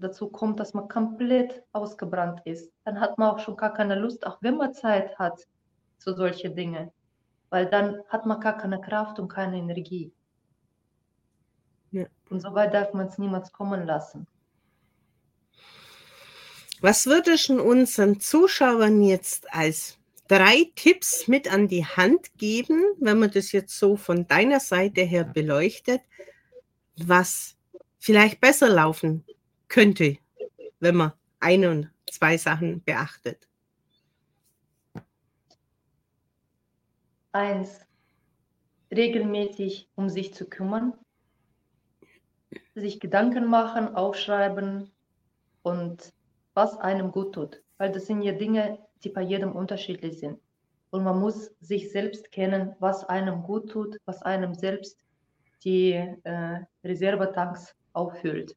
dazu 0.00 0.28
kommt, 0.28 0.58
dass 0.58 0.74
man 0.74 0.88
komplett 0.88 1.62
ausgebrannt 1.72 2.40
ist, 2.44 2.72
dann 2.84 2.98
hat 2.98 3.16
man 3.16 3.30
auch 3.30 3.38
schon 3.38 3.56
gar 3.56 3.72
keine 3.72 3.94
Lust, 3.94 4.26
auch 4.26 4.38
wenn 4.40 4.56
man 4.56 4.74
Zeit 4.74 5.16
hat, 5.18 5.46
zu 5.98 6.12
solchen 6.14 6.56
Dingen 6.56 6.90
weil 7.50 7.66
dann 7.66 8.02
hat 8.08 8.26
man 8.26 8.40
gar 8.40 8.56
keine 8.56 8.80
Kraft 8.80 9.18
und 9.18 9.28
keine 9.28 9.58
Energie. 9.58 10.12
Ja. 11.90 12.06
Und 12.30 12.40
so 12.40 12.54
weit 12.54 12.72
darf 12.72 12.94
man 12.94 13.08
es 13.08 13.18
niemals 13.18 13.52
kommen 13.52 13.84
lassen. 13.84 14.26
Was 16.82 17.04
würdest 17.04 17.50
du 17.50 17.62
unseren 17.62 18.20
Zuschauern 18.20 19.02
jetzt 19.02 19.52
als 19.52 19.98
drei 20.28 20.72
Tipps 20.76 21.28
mit 21.28 21.52
an 21.52 21.68
die 21.68 21.84
Hand 21.84 22.38
geben, 22.38 22.82
wenn 22.98 23.18
man 23.18 23.30
das 23.30 23.52
jetzt 23.52 23.78
so 23.78 23.96
von 23.96 24.26
deiner 24.26 24.60
Seite 24.60 25.02
her 25.02 25.24
beleuchtet, 25.24 26.00
was 26.96 27.54
vielleicht 27.98 28.40
besser 28.40 28.70
laufen 28.70 29.26
könnte, 29.68 30.16
wenn 30.78 30.96
man 30.96 31.12
ein 31.38 31.66
und 31.66 31.90
zwei 32.10 32.38
Sachen 32.38 32.82
beachtet? 32.82 33.46
Eins, 37.32 37.80
regelmäßig 38.90 39.90
um 39.96 40.08
sich 40.08 40.32
zu 40.32 40.48
kümmern, 40.48 40.94
sich 42.74 43.00
Gedanken 43.00 43.44
machen, 43.44 43.94
aufschreiben 43.94 44.90
und 45.62 46.10
was 46.54 46.76
einem 46.78 47.12
gut 47.12 47.34
tut. 47.34 47.62
Weil 47.78 47.92
das 47.92 48.06
sind 48.06 48.22
ja 48.22 48.32
Dinge, 48.32 48.78
die 49.02 49.08
bei 49.08 49.22
jedem 49.22 49.52
unterschiedlich 49.52 50.18
sind. 50.18 50.38
Und 50.90 51.04
man 51.04 51.18
muss 51.18 51.52
sich 51.60 51.92
selbst 51.92 52.30
kennen, 52.32 52.74
was 52.80 53.04
einem 53.04 53.42
gut 53.42 53.70
tut, 53.70 53.96
was 54.06 54.22
einem 54.22 54.54
selbst 54.54 54.98
die 55.64 55.92
äh, 55.92 56.60
Reservetanks 56.84 57.74
auffüllt. 57.92 58.56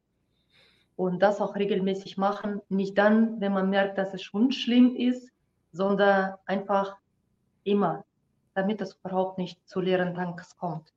Und 0.95 1.19
das 1.21 1.41
auch 1.41 1.55
regelmäßig 1.55 2.17
machen, 2.17 2.61
nicht 2.69 2.97
dann, 2.97 3.39
wenn 3.39 3.53
man 3.53 3.69
merkt, 3.69 3.97
dass 3.97 4.13
es 4.13 4.21
schon 4.23 4.51
schlimm 4.51 4.95
ist, 4.95 5.31
sondern 5.71 6.35
einfach 6.45 6.97
immer 7.63 8.03
damit 8.53 8.81
es 8.81 8.95
überhaupt 9.03 9.37
nicht 9.37 9.67
zu 9.67 9.79
leeren 9.81 10.13
Tanks 10.13 10.55
kommt. 10.57 10.93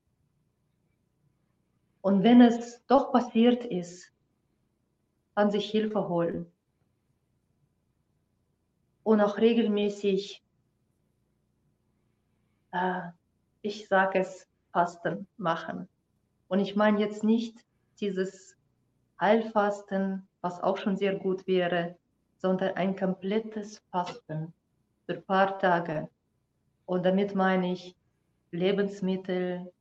Und 2.03 2.23
wenn 2.23 2.41
es 2.41 2.85
doch 2.87 3.13
passiert 3.13 3.65
ist, 3.65 4.13
dann 5.35 5.51
sich 5.51 5.71
Hilfe 5.71 6.09
holen. 6.09 6.47
Und 9.07 9.21
auch 9.21 9.38
regelmäßig, 9.38 10.42
äh, 12.73 13.03
ich 13.62 13.87
sage 13.87 14.19
es, 14.19 14.49
Fasten 14.73 15.29
machen. 15.37 15.88
Und 16.49 16.59
ich 16.59 16.75
meine 16.75 16.99
jetzt 16.99 17.23
nicht 17.23 17.57
dieses 18.01 18.57
Heilfasten, 19.21 20.27
was 20.40 20.61
auch 20.61 20.77
schon 20.77 20.97
sehr 20.97 21.14
gut 21.14 21.47
wäre, 21.47 21.97
sondern 22.38 22.75
ein 22.75 22.97
komplettes 22.97 23.79
Fasten 23.92 24.53
für 25.07 25.14
ein 25.14 25.23
paar 25.23 25.57
Tage 25.61 26.09
und 26.85 27.07
damit 27.07 27.37
meine 27.37 27.75
ich 27.75 27.95
Lebensmittel, 28.51 29.73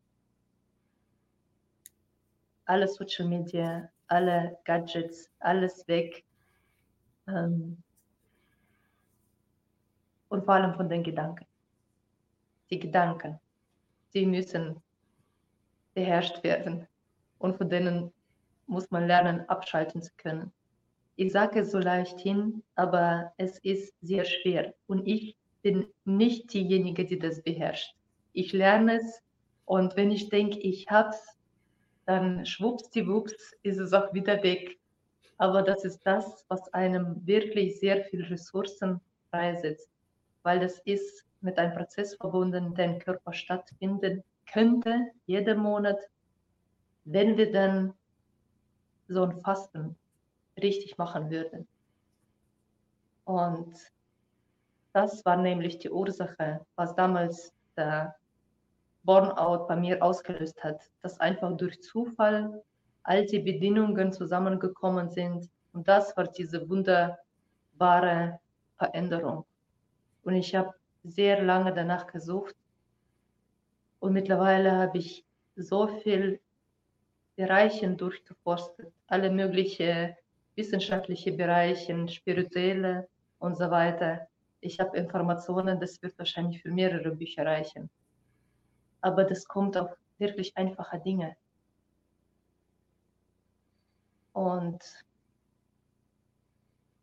alle 2.65 2.88
Social 2.88 3.27
Media, 3.27 3.89
alle 4.05 4.59
Gadgets, 4.65 5.31
alles 5.39 5.88
weg. 5.88 6.23
Ähm, 7.27 7.81
und 10.29 10.45
vor 10.45 10.55
allem 10.55 10.73
von 10.75 10.89
den 10.89 11.03
Gedanken. 11.03 11.45
Die 12.69 12.79
Gedanken, 12.79 13.39
die 14.13 14.25
müssen 14.25 14.81
beherrscht 15.93 16.43
werden. 16.43 16.88
Und 17.39 17.57
von 17.57 17.69
denen 17.69 18.11
muss 18.67 18.89
man 18.91 19.07
lernen, 19.07 19.47
abschalten 19.49 20.01
zu 20.01 20.11
können. 20.17 20.51
Ich 21.15 21.31
sage 21.31 21.61
es 21.61 21.71
so 21.71 21.79
leicht 21.79 22.19
hin, 22.19 22.63
aber 22.75 23.33
es 23.38 23.59
ist 23.59 23.93
sehr 24.01 24.25
schwer. 24.25 24.73
Und 24.88 25.07
ich 25.07 25.38
bin 25.61 25.88
nicht 26.03 26.53
diejenige, 26.53 27.05
die 27.05 27.17
das 27.17 27.41
beherrscht. 27.41 27.95
Ich 28.33 28.51
lerne 28.51 28.97
es 28.97 29.21
und 29.65 29.95
wenn 29.95 30.11
ich 30.11 30.29
denke, 30.29 30.59
ich 30.59 30.88
hab's, 30.89 31.38
dann 32.05 32.45
schwuppsdiwupps 32.45 33.55
ist 33.63 33.79
es 33.79 33.93
auch 33.93 34.13
wieder 34.13 34.43
weg. 34.43 34.77
Aber 35.38 35.63
das 35.63 35.83
ist 35.83 35.99
das, 36.05 36.45
was 36.49 36.71
einem 36.73 37.25
wirklich 37.25 37.79
sehr 37.79 38.03
viel 38.05 38.23
Ressourcen 38.25 39.01
freisetzt, 39.31 39.89
weil 40.45 40.60
das 40.60 40.79
ist 40.86 41.25
mit 41.41 41.58
einem 41.58 41.75
Prozess 41.75 42.15
verbunden, 42.15 42.75
der 42.75 42.86
im 42.86 42.99
Körper 42.99 43.34
stattfinden 43.34 44.23
könnte, 44.51 45.12
jeden 45.25 45.58
Monat, 45.58 45.97
wenn 47.03 47.36
wir 47.36 47.51
dann 47.51 47.93
so 49.08 49.23
ein 49.23 49.39
Fasten 49.41 49.95
richtig 50.62 50.97
machen 50.99 51.29
würden. 51.31 51.67
Und 53.25 53.75
das 54.93 55.25
war 55.25 55.36
nämlich 55.36 55.79
die 55.79 55.89
Ursache, 55.89 56.65
was 56.75 56.95
damals 56.95 57.51
der 57.75 58.15
Burnout 59.03 59.65
bei 59.67 59.75
mir 59.75 60.01
ausgelöst 60.01 60.63
hat, 60.63 60.79
dass 61.01 61.19
einfach 61.19 61.58
durch 61.58 61.81
Zufall 61.81 62.63
all 63.03 63.25
die 63.25 63.39
Bedingungen 63.39 64.13
zusammengekommen 64.13 65.10
sind. 65.10 65.49
Und 65.73 65.88
das 65.88 66.15
war 66.15 66.25
diese 66.25 66.67
wunderbare 66.69 68.39
Veränderung. 68.77 69.45
Und 70.25 70.35
ich 70.35 70.53
habe 70.53 70.73
sehr 71.03 71.41
lange 71.41 71.73
danach 71.73 72.07
gesucht. 72.07 72.55
Und 73.99 74.11
mittlerweile 74.11 74.73
habe 74.73 74.97
ich 74.97 75.25
so 75.55 75.88
viel 75.88 76.41
Bereiche 77.38 77.89
durchgeforstet, 77.89 78.91
alle 79.08 79.29
möglichen 79.29 80.13
wissenschaftliche 80.56 81.31
Bereiche, 81.31 82.08
spirituelle 82.10 83.08
und 83.39 83.56
so 83.56 83.71
weiter 83.71 84.27
ich 84.65 84.79
habe 84.79 84.97
Informationen, 84.97 85.79
das 85.79 86.02
wird 86.02 86.17
wahrscheinlich 86.17 86.62
für 86.62 86.71
mehrere 86.71 87.12
Bücher 87.12 87.45
reichen. 87.45 87.89
Aber 89.02 89.23
das 89.23 89.47
kommt 89.47 89.77
auf 89.77 89.91
wirklich 90.17 90.58
einfache 90.58 91.00
Dinge. 91.00 91.35
Und 94.33 94.83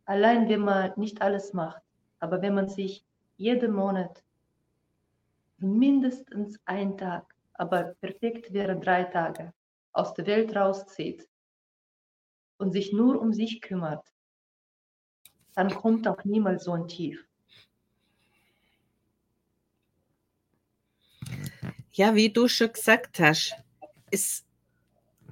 allein 0.05 0.49
wenn 0.49 0.59
man 0.59 0.91
nicht 0.97 1.21
alles 1.21 1.53
macht, 1.53 1.81
aber 2.19 2.41
wenn 2.41 2.53
man 2.53 2.67
sich 2.67 3.05
jeden 3.43 3.73
Monat 3.73 4.23
mindestens 5.57 6.57
einen 6.63 6.97
Tag, 6.97 7.35
aber 7.55 7.95
perfekt 7.99 8.53
wäre 8.53 8.79
drei 8.79 9.03
Tage, 9.03 9.53
aus 9.91 10.13
der 10.13 10.25
Welt 10.27 10.55
rauszieht 10.55 11.27
und 12.57 12.71
sich 12.71 12.93
nur 12.93 13.19
um 13.19 13.33
sich 13.33 13.61
kümmert, 13.61 14.07
dann 15.55 15.69
kommt 15.75 16.07
auch 16.07 16.23
niemals 16.23 16.63
so 16.63 16.71
ein 16.71 16.87
Tief. 16.87 17.27
Ja, 21.91 22.15
wie 22.15 22.31
du 22.31 22.47
schon 22.47 22.71
gesagt 22.71 23.19
hast, 23.19 23.55
es 24.09 24.45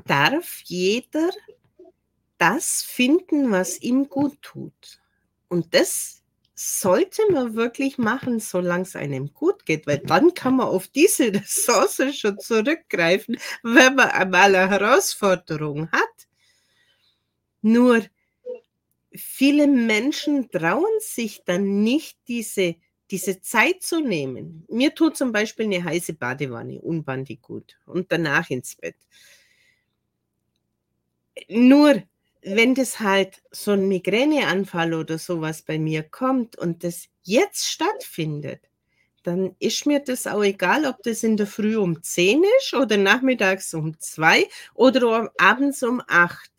darf 0.06 0.62
jeder 0.66 1.30
das 2.38 2.84
finden, 2.84 3.52
was 3.52 3.82
ihm 3.82 4.10
gut 4.10 4.42
tut. 4.42 5.00
Und 5.48 5.74
das 5.74 6.21
sollte 6.64 7.24
man 7.32 7.56
wirklich 7.56 7.98
machen, 7.98 8.40
solange 8.40 8.84
es 8.84 8.96
einem 8.96 9.34
gut 9.34 9.66
geht, 9.66 9.88
weil 9.88 9.98
dann 9.98 10.34
kann 10.34 10.58
man 10.58 10.68
auf 10.68 10.88
diese 10.88 11.26
Ressource 11.34 12.02
schon 12.16 12.40
zurückgreifen, 12.40 13.38
wenn 13.64 13.96
man 13.96 14.10
einmal 14.10 14.56
eine 14.56 14.70
Herausforderung 14.70 15.92
hat. 15.92 16.28
Nur 17.62 18.04
viele 19.14 19.68
Menschen 19.68 20.52
trauen 20.52 21.00
sich 21.00 21.44
dann 21.46 21.84
nicht, 21.84 22.18
diese, 22.28 22.76
diese 23.10 23.42
Zeit 23.42 23.82
zu 23.82 24.00
nehmen. 24.00 24.66
Mir 24.70 24.94
tut 24.94 25.18
zum 25.18 25.32
Beispiel 25.32 25.66
eine 25.66 25.84
heiße 25.84 26.14
Badewanne 26.14 26.80
unbandig 26.80 27.42
gut 27.42 27.80
und 27.86 28.12
danach 28.12 28.50
ins 28.50 28.76
Bett. 28.76 28.96
Nur 31.50 32.04
wenn 32.44 32.76
das 32.76 33.00
halt 33.00 33.42
so 33.52 33.72
ein 33.72 33.88
Migräneanfall 33.88 34.94
oder 34.94 35.18
sowas 35.18 35.62
bei 35.62 35.78
mir 35.80 36.04
kommt 36.04 36.58
und 36.58 36.84
das 36.84 37.08
jetzt 37.24 37.68
stattfindet, 37.68 38.62
dann 39.24 39.56
ist 39.60 39.86
mir 39.86 40.00
das 40.00 40.26
auch 40.28 40.44
egal, 40.44 40.86
ob 40.86 41.04
das 41.04 41.24
in 41.24 41.38
der 41.38 41.48
Früh 41.48 41.78
um 41.78 42.02
10 42.02 42.44
ist 42.60 42.74
oder 42.74 42.98
nachmittags 42.98 43.74
um 43.74 44.00
2 44.00 44.48
oder 44.74 45.32
abends 45.38 45.84
um 45.84 46.02
8. 46.08 46.50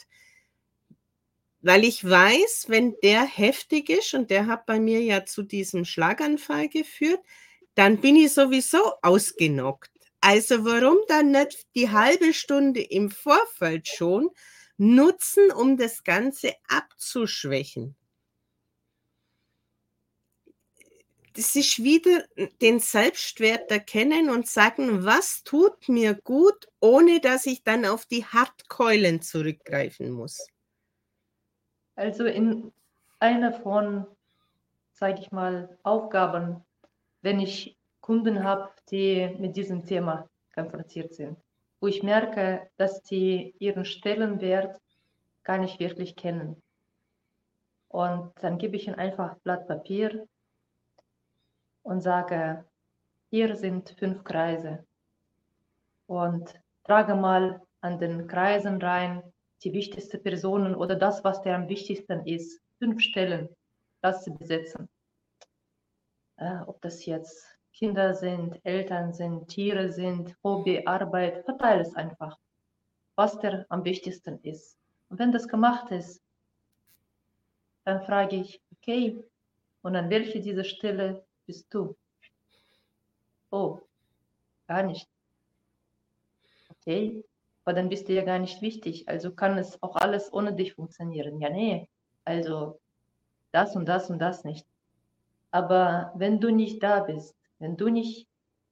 Weil 1.61 1.85
ich 1.85 2.09
weiß, 2.09 2.67
wenn 2.69 2.97
der 3.03 3.23
heftig 3.25 3.89
ist 3.89 4.15
und 4.15 4.31
der 4.31 4.47
hat 4.47 4.67
bei 4.67 4.81
mir 4.81 5.01
ja 5.01 5.25
zu 5.25 5.43
diesem 5.43 5.85
Schlaganfall 5.85 6.69
geführt, 6.69 7.21
dann 7.75 8.01
bin 8.01 8.17
ich 8.17 8.33
sowieso 8.33 8.81
ausgenockt. 9.03 9.91
Also 10.21 10.65
warum 10.65 10.99
dann 11.09 11.31
nicht 11.33 11.67
die 11.75 11.91
halbe 11.91 12.35
Stunde 12.35 12.81
im 12.83 13.11
Vorfeld 13.11 13.89
schon 13.89 14.31
nutzen, 14.77 15.53
um 15.53 15.77
das 15.77 16.05
Ganze 16.05 16.55
abzuschwächen. 16.69 17.97
Das 21.35 21.57
ist 21.57 21.83
wieder 21.83 22.25
den 22.61 22.79
Selbstwert 22.79 23.71
erkennen 23.71 24.29
und 24.29 24.47
sagen, 24.47 25.05
was 25.05 25.43
tut 25.45 25.89
mir 25.89 26.15
gut, 26.15 26.69
ohne 26.79 27.21
dass 27.21 27.47
ich 27.47 27.63
dann 27.63 27.87
auf 27.87 28.05
die 28.05 28.27
Hartkeulen 28.27 29.23
zurückgreifen 29.23 30.11
muss. 30.11 30.47
Also 31.95 32.27
in 32.27 32.71
einer 33.19 33.55
von, 33.55 34.07
sage 34.93 35.21
ich 35.21 35.33
mal, 35.33 35.79
Aufgaben, 35.83 36.63
wenn 37.23 37.41
ich 37.41 37.79
Kunden 38.01 38.45
habe, 38.45 38.71
die 38.91 39.35
mit 39.39 39.57
diesem 39.57 39.87
Thema 39.87 40.29
konfrontiert 40.55 41.15
sind 41.15 41.39
wo 41.83 41.89
ich 41.89 42.05
merke, 42.05 42.71
dass 42.77 43.03
sie 43.03 43.57
ihren 43.59 43.85
Stellenwert 43.85 44.81
gar 45.43 45.59
nicht 45.59 45.81
wirklich 45.81 46.15
kennen. 46.15 46.63
Und 47.89 48.33
dann 48.41 48.57
gebe 48.59 48.77
ich 48.77 48.87
ihnen 48.87 48.95
einfach 48.95 49.37
Blatt 49.41 49.67
Papier 49.67 50.29
und 51.83 52.01
sage, 52.01 52.65
hier 53.31 53.57
sind 53.57 53.97
fünf 53.99 54.23
Kreise. 54.23 54.87
Und 56.07 56.55
trage 56.85 57.17
mal 57.17 57.61
an 57.81 57.99
den 57.99 58.29
Kreisen 58.29 58.81
rein 58.81 59.21
die 59.65 59.73
wichtigsten 59.73 60.23
Personen 60.23 60.77
oder 60.77 60.95
das, 60.95 61.25
was 61.25 61.43
dir 61.43 61.57
am 61.57 61.69
wichtigsten 61.69 62.25
ist. 62.27 62.61
Fünf 62.79 63.01
Stellen, 63.01 63.49
das 64.03 64.23
sie 64.23 64.31
besetzen. 64.31 64.89
Äh, 66.37 66.61
ob 66.65 66.81
das 66.81 67.05
jetzt 67.07 67.52
Kinder 67.73 68.15
sind, 68.15 68.61
Eltern 68.65 69.13
sind, 69.13 69.49
Tiere 69.49 69.91
sind, 69.91 70.37
Hobby, 70.45 70.83
Arbeit, 70.87 71.45
verteile 71.45 71.83
es 71.83 71.95
einfach, 71.95 72.39
was 73.17 73.39
dir 73.39 73.67
am 73.69 73.85
wichtigsten 73.85 74.39
ist. 74.43 74.79
Und 75.09 75.19
wenn 75.19 75.33
das 75.33 75.49
gemacht 75.49 75.91
ist, 75.91 76.23
dann 77.85 78.05
frage 78.05 78.37
ich, 78.37 78.61
okay, 78.73 79.23
und 79.83 79.97
an 79.97 80.11
welche 80.11 80.41
dieser 80.41 80.65
Stelle 80.65 81.25
bist 81.47 81.73
du? 81.75 81.97
Oh, 83.51 83.81
gar 84.67 84.83
nicht. 84.83 85.09
Okay, 86.71 87.25
aber 87.65 87.75
dann 87.75 87.89
bist 87.89 88.09
du 88.09 88.13
ja 88.13 88.25
gar 88.25 88.39
nicht 88.39 88.63
wichtig. 88.63 89.09
Also 89.09 89.33
kann 89.33 89.59
es 89.59 89.83
auch 89.83 89.97
alles 89.97 90.33
ohne 90.33 90.55
dich 90.55 90.75
funktionieren. 90.75 91.41
Ja, 91.41 91.51
nee, 91.51 91.89
also 92.25 92.81
das 93.53 93.77
und 93.77 93.87
das 93.87 94.11
und 94.11 94.19
das 94.19 94.45
nicht. 94.45 94.67
Aber 95.51 96.13
wenn 96.17 96.41
du 96.41 96.51
nicht 96.51 96.83
da 96.83 97.01
bist, 97.01 97.37
wenn 97.63 97.77
du 97.77 97.89
nicht 97.89 98.27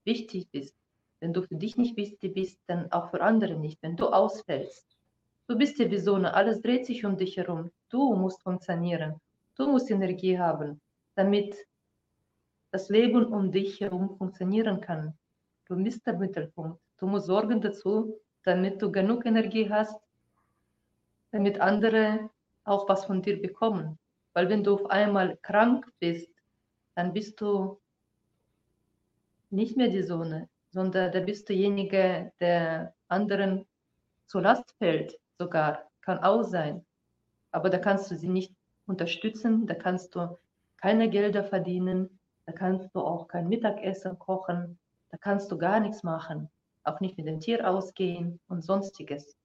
wichtig 0.05 0.49
bist, 0.51 0.75
wenn 1.21 1.33
du 1.33 1.43
für 1.43 1.55
dich 1.55 1.77
nicht 1.77 1.97
wichtig 1.97 2.35
bist, 2.35 2.59
dann 2.67 2.91
auch 2.91 3.11
für 3.11 3.21
andere 3.21 3.55
nicht. 3.55 3.81
Wenn 3.83 3.97
du 3.97 4.09
ausfällst, 4.09 4.85
du 5.47 5.57
bist 5.57 5.79
wie 5.79 5.99
Sonne, 5.99 6.35
alles 6.35 6.61
dreht 6.61 6.87
sich 6.87 7.05
um 7.05 7.17
dich 7.17 7.37
herum. 7.37 7.71
Du 7.89 8.17
musst 8.17 8.43
funktionieren. 8.43 9.21
Du 9.55 9.69
musst 9.71 9.91
Energie 9.93 10.37
haben, 10.37 10.81
damit 11.15 11.55
das 12.73 12.89
Leben 12.89 13.27
um 13.27 13.53
dich 13.53 13.81
herum 13.81 14.17
funktionieren 14.17 14.81
kann. 14.81 15.17
Du 15.67 15.77
bist 15.77 16.05
der 16.05 16.19
Mittelpunkt. 16.19 16.81
Du 16.99 17.07
musst 17.07 17.27
sorgen 17.27 17.61
dazu, 17.61 18.19
damit 18.43 18.83
du 18.83 18.91
genug 18.91 19.25
Energie 19.25 19.71
hast, 19.71 20.01
damit 21.31 21.61
andere 21.61 22.29
auch 22.65 22.89
was 22.89 23.05
von 23.05 23.23
dir 23.23 23.41
bekommen. 23.41 23.99
Weil 24.33 24.49
wenn 24.49 24.65
du 24.65 24.75
auf 24.75 24.91
einmal 24.91 25.37
krank 25.43 25.87
bist, 26.01 26.33
dann 26.97 27.13
bist 27.13 27.41
du 27.41 27.79
nicht 29.51 29.77
mehr 29.77 29.89
die 29.89 30.03
Sonne, 30.03 30.49
sondern 30.71 31.13
da 31.13 31.21
bist 31.21 31.49
du 31.49 31.53
derjenige, 31.53 32.33
der 32.41 32.95
anderen 33.09 33.67
zur 34.27 34.43
Last 34.43 34.75
fällt, 34.79 35.19
sogar, 35.39 35.91
kann 36.03 36.19
auch 36.19 36.45
sein. 36.45 36.85
Aber 37.51 37.69
da 37.69 37.79
kannst 37.79 38.11
du 38.11 38.17
sie 38.17 38.29
nicht 38.29 38.55
unterstützen, 38.87 39.67
da 39.67 39.75
kannst 39.75 40.15
du 40.15 40.39
keine 40.77 41.11
Gelder 41.11 41.45
verdienen, 41.45 42.21
da 42.47 42.53
kannst 42.53 42.95
du 42.95 43.01
auch 43.01 43.29
kein 43.29 43.49
Mittagessen 43.49 44.19
kochen, 44.19 44.79
da 45.11 45.17
kannst 45.19 45.51
du 45.51 45.59
gar 45.59 45.81
nichts 45.81 46.03
machen, 46.03 46.49
auch 46.85 47.01
nicht 47.01 47.17
mit 47.19 47.27
dem 47.27 47.41
Tier 47.41 47.69
ausgehen 47.69 48.41
und 48.49 48.63
sonstiges. 48.63 49.37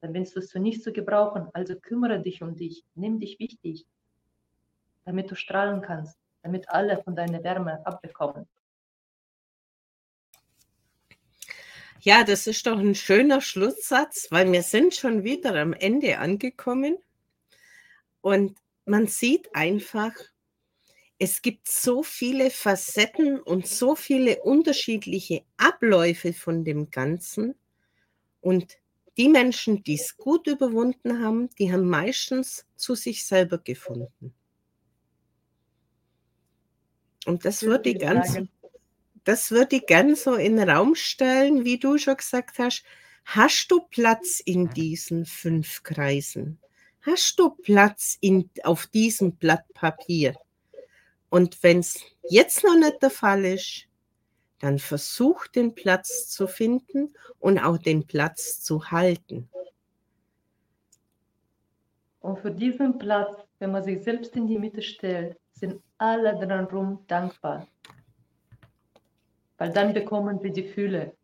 Dann 0.00 0.12
bist 0.12 0.36
du 0.36 0.40
zu 0.40 0.60
nichts 0.60 0.84
zu 0.84 0.92
gebrauchen, 0.92 1.48
also 1.54 1.74
kümmere 1.74 2.20
dich 2.20 2.42
um 2.42 2.54
dich, 2.54 2.84
nimm 2.94 3.18
dich 3.18 3.38
wichtig, 3.40 3.86
damit 5.04 5.30
du 5.30 5.34
strahlen 5.34 5.80
kannst, 5.80 6.18
damit 6.42 6.68
alle 6.68 7.02
von 7.02 7.16
deiner 7.16 7.42
Wärme 7.42 7.84
abbekommen. 7.86 8.46
Ja, 12.06 12.22
das 12.22 12.46
ist 12.46 12.68
doch 12.68 12.78
ein 12.78 12.94
schöner 12.94 13.40
Schlusssatz, 13.40 14.28
weil 14.30 14.52
wir 14.52 14.62
sind 14.62 14.94
schon 14.94 15.24
wieder 15.24 15.56
am 15.56 15.72
Ende 15.72 16.18
angekommen. 16.18 16.98
Und 18.20 18.56
man 18.84 19.08
sieht 19.08 19.52
einfach, 19.56 20.12
es 21.18 21.42
gibt 21.42 21.66
so 21.66 22.04
viele 22.04 22.50
Facetten 22.50 23.40
und 23.40 23.66
so 23.66 23.96
viele 23.96 24.40
unterschiedliche 24.44 25.42
Abläufe 25.56 26.32
von 26.32 26.64
dem 26.64 26.92
Ganzen. 26.92 27.56
Und 28.40 28.78
die 29.16 29.28
Menschen, 29.28 29.82
die 29.82 29.94
es 29.94 30.16
gut 30.16 30.46
überwunden 30.46 31.20
haben, 31.24 31.50
die 31.58 31.72
haben 31.72 31.88
meistens 31.88 32.66
zu 32.76 32.94
sich 32.94 33.26
selber 33.26 33.58
gefunden. 33.58 34.32
Und 37.24 37.44
das 37.44 37.64
würde 37.64 37.90
ich 37.90 37.98
ganz, 37.98 38.34
sagen 38.34 38.48
das 39.26 39.50
würde 39.50 39.76
ich 39.76 39.86
gern 39.86 40.14
so 40.14 40.34
in 40.34 40.56
den 40.56 40.70
Raum 40.70 40.94
stellen, 40.94 41.64
wie 41.64 41.78
du 41.78 41.98
schon 41.98 42.16
gesagt 42.16 42.60
hast. 42.60 42.84
Hast 43.24 43.66
du 43.72 43.80
Platz 43.80 44.38
in 44.38 44.70
diesen 44.70 45.26
fünf 45.26 45.82
Kreisen? 45.82 46.60
Hast 47.02 47.36
du 47.40 47.50
Platz 47.50 48.16
in, 48.20 48.48
auf 48.62 48.86
diesem 48.86 49.34
Blatt 49.34 49.64
Papier? 49.74 50.36
Und 51.28 51.60
wenn 51.64 51.80
es 51.80 52.00
jetzt 52.30 52.62
noch 52.62 52.76
nicht 52.76 53.02
der 53.02 53.10
Fall 53.10 53.44
ist, 53.44 53.88
dann 54.60 54.78
versuch 54.78 55.48
den 55.48 55.74
Platz 55.74 56.28
zu 56.28 56.46
finden 56.46 57.12
und 57.40 57.58
auch 57.58 57.78
den 57.78 58.06
Platz 58.06 58.62
zu 58.62 58.92
halten. 58.92 59.50
Und 62.20 62.38
für 62.38 62.52
diesen 62.52 62.96
Platz, 62.96 63.34
wenn 63.58 63.72
man 63.72 63.82
sich 63.82 64.04
selbst 64.04 64.36
in 64.36 64.46
die 64.46 64.58
Mitte 64.58 64.82
stellt, 64.82 65.36
sind 65.50 65.82
alle 65.98 66.38
dran 66.38 66.66
rum 66.66 67.04
dankbar 67.08 67.66
weil 69.58 69.72
dann 69.72 69.94
bekommen 69.94 70.38
sie 70.42 70.52
die 70.52 70.64
Fühle. 70.64 71.16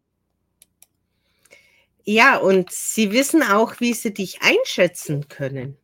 Ja, 2.05 2.39
und 2.39 2.70
sie 2.70 3.12
wissen 3.12 3.43
auch, 3.43 3.78
wie 3.80 3.95
sie 3.95 4.12
dich 4.12 4.41
einschätzen 4.43 5.28
können. 5.28 5.76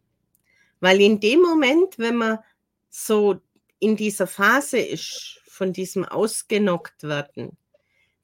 Weil 0.81 1.01
in 1.01 1.21
dem 1.21 1.41
Moment, 1.41 1.99
wenn 1.99 2.17
man 2.17 2.39
so 2.91 3.41
in 3.79 3.97
dieser 3.97 4.27
Phase 4.27 4.79
ist, 4.79 5.41
von 5.47 5.73
diesem 5.73 6.05
ausgenockt 6.05 7.03
werden, 7.03 7.57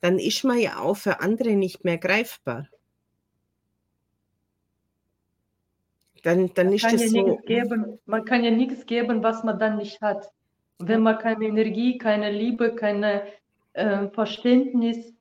dann 0.00 0.18
ist 0.18 0.44
man 0.44 0.58
ja 0.58 0.78
auch 0.78 0.96
für 0.96 1.20
andere 1.20 1.56
nicht 1.56 1.84
mehr 1.84 1.98
greifbar. 1.98 2.68
Dann, 6.22 6.52
dann 6.54 6.66
man 6.66 6.74
ist 6.74 6.84
das 6.84 7.00
ja 7.00 7.08
so. 7.08 7.36
Geben, 7.46 7.98
man 8.06 8.24
kann 8.24 8.44
ja 8.44 8.50
nichts 8.50 8.86
geben, 8.86 9.22
was 9.22 9.44
man 9.44 9.58
dann 9.58 9.76
nicht 9.76 10.00
hat. 10.00 10.30
wenn 10.78 11.02
man 11.02 11.18
keine 11.18 11.46
Energie, 11.46 11.98
keine 11.98 12.30
Liebe, 12.30 12.74
keine 12.74 13.22
äh, 13.74 14.08
Verständnis, 14.08 15.12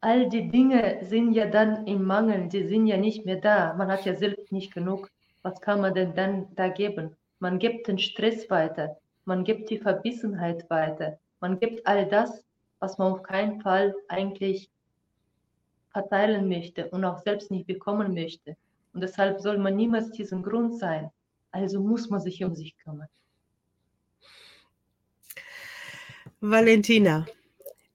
all 0.00 0.28
die 0.28 0.48
Dinge 0.48 0.98
sind 1.02 1.32
ja 1.32 1.46
dann 1.46 1.86
im 1.86 2.04
Mangel, 2.04 2.48
die 2.48 2.66
sind 2.66 2.86
ja 2.86 2.96
nicht 2.96 3.24
mehr 3.24 3.40
da. 3.40 3.74
Man 3.74 3.88
hat 3.88 4.04
ja 4.04 4.14
selbst 4.14 4.50
nicht 4.50 4.74
genug. 4.74 5.10
Was 5.42 5.60
kann 5.60 5.80
man 5.80 5.94
denn 5.94 6.14
dann 6.14 6.54
da 6.54 6.68
geben? 6.68 7.16
Man 7.38 7.58
gibt 7.58 7.88
den 7.88 7.98
Stress 7.98 8.48
weiter, 8.50 8.96
man 9.24 9.44
gibt 9.44 9.70
die 9.70 9.78
Verbissenheit 9.78 10.68
weiter, 10.70 11.18
man 11.40 11.58
gibt 11.58 11.86
all 11.86 12.06
das, 12.06 12.44
was 12.78 12.98
man 12.98 13.12
auf 13.12 13.22
keinen 13.24 13.60
Fall 13.60 13.94
eigentlich 14.08 14.70
verteilen 15.90 16.48
möchte 16.48 16.88
und 16.90 17.04
auch 17.04 17.18
selbst 17.18 17.50
nicht 17.50 17.66
bekommen 17.66 18.14
möchte. 18.14 18.56
Und 18.92 19.00
deshalb 19.00 19.40
soll 19.40 19.58
man 19.58 19.76
niemals 19.76 20.10
diesen 20.12 20.42
Grund 20.42 20.78
sein. 20.78 21.10
Also 21.50 21.80
muss 21.80 22.08
man 22.08 22.20
sich 22.20 22.42
um 22.44 22.54
sich 22.54 22.76
kümmern. 22.78 23.08
Valentina, 26.44 27.24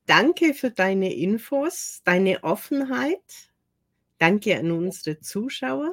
danke 0.05 0.53
für 0.53 0.71
deine 0.71 1.13
Infos, 1.13 2.01
deine 2.05 2.45
Offenheit. 2.45 3.19
Danke 4.19 4.57
an 4.57 4.71
unsere 4.71 5.19
Zuschauer. 5.19 5.91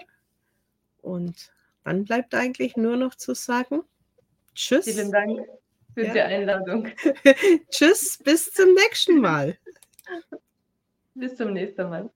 Und 1.03 1.53
dann 1.83 2.05
bleibt 2.05 2.33
eigentlich 2.33 2.77
nur 2.77 2.97
noch 2.97 3.17
zu 3.17 3.35
sagen, 3.35 3.83
tschüss. 4.55 4.85
Vielen 4.85 5.11
Dank 5.11 5.41
für 5.95 6.07
ja. 6.07 6.13
die 6.13 6.21
Einladung. 6.21 6.89
tschüss, 7.71 8.21
bis 8.23 8.53
zum 8.53 8.73
nächsten 8.73 9.21
Mal. 9.21 9.59
bis 11.15 11.35
zum 11.37 11.55
nächsten 11.55 11.91
Mal. 11.91 12.09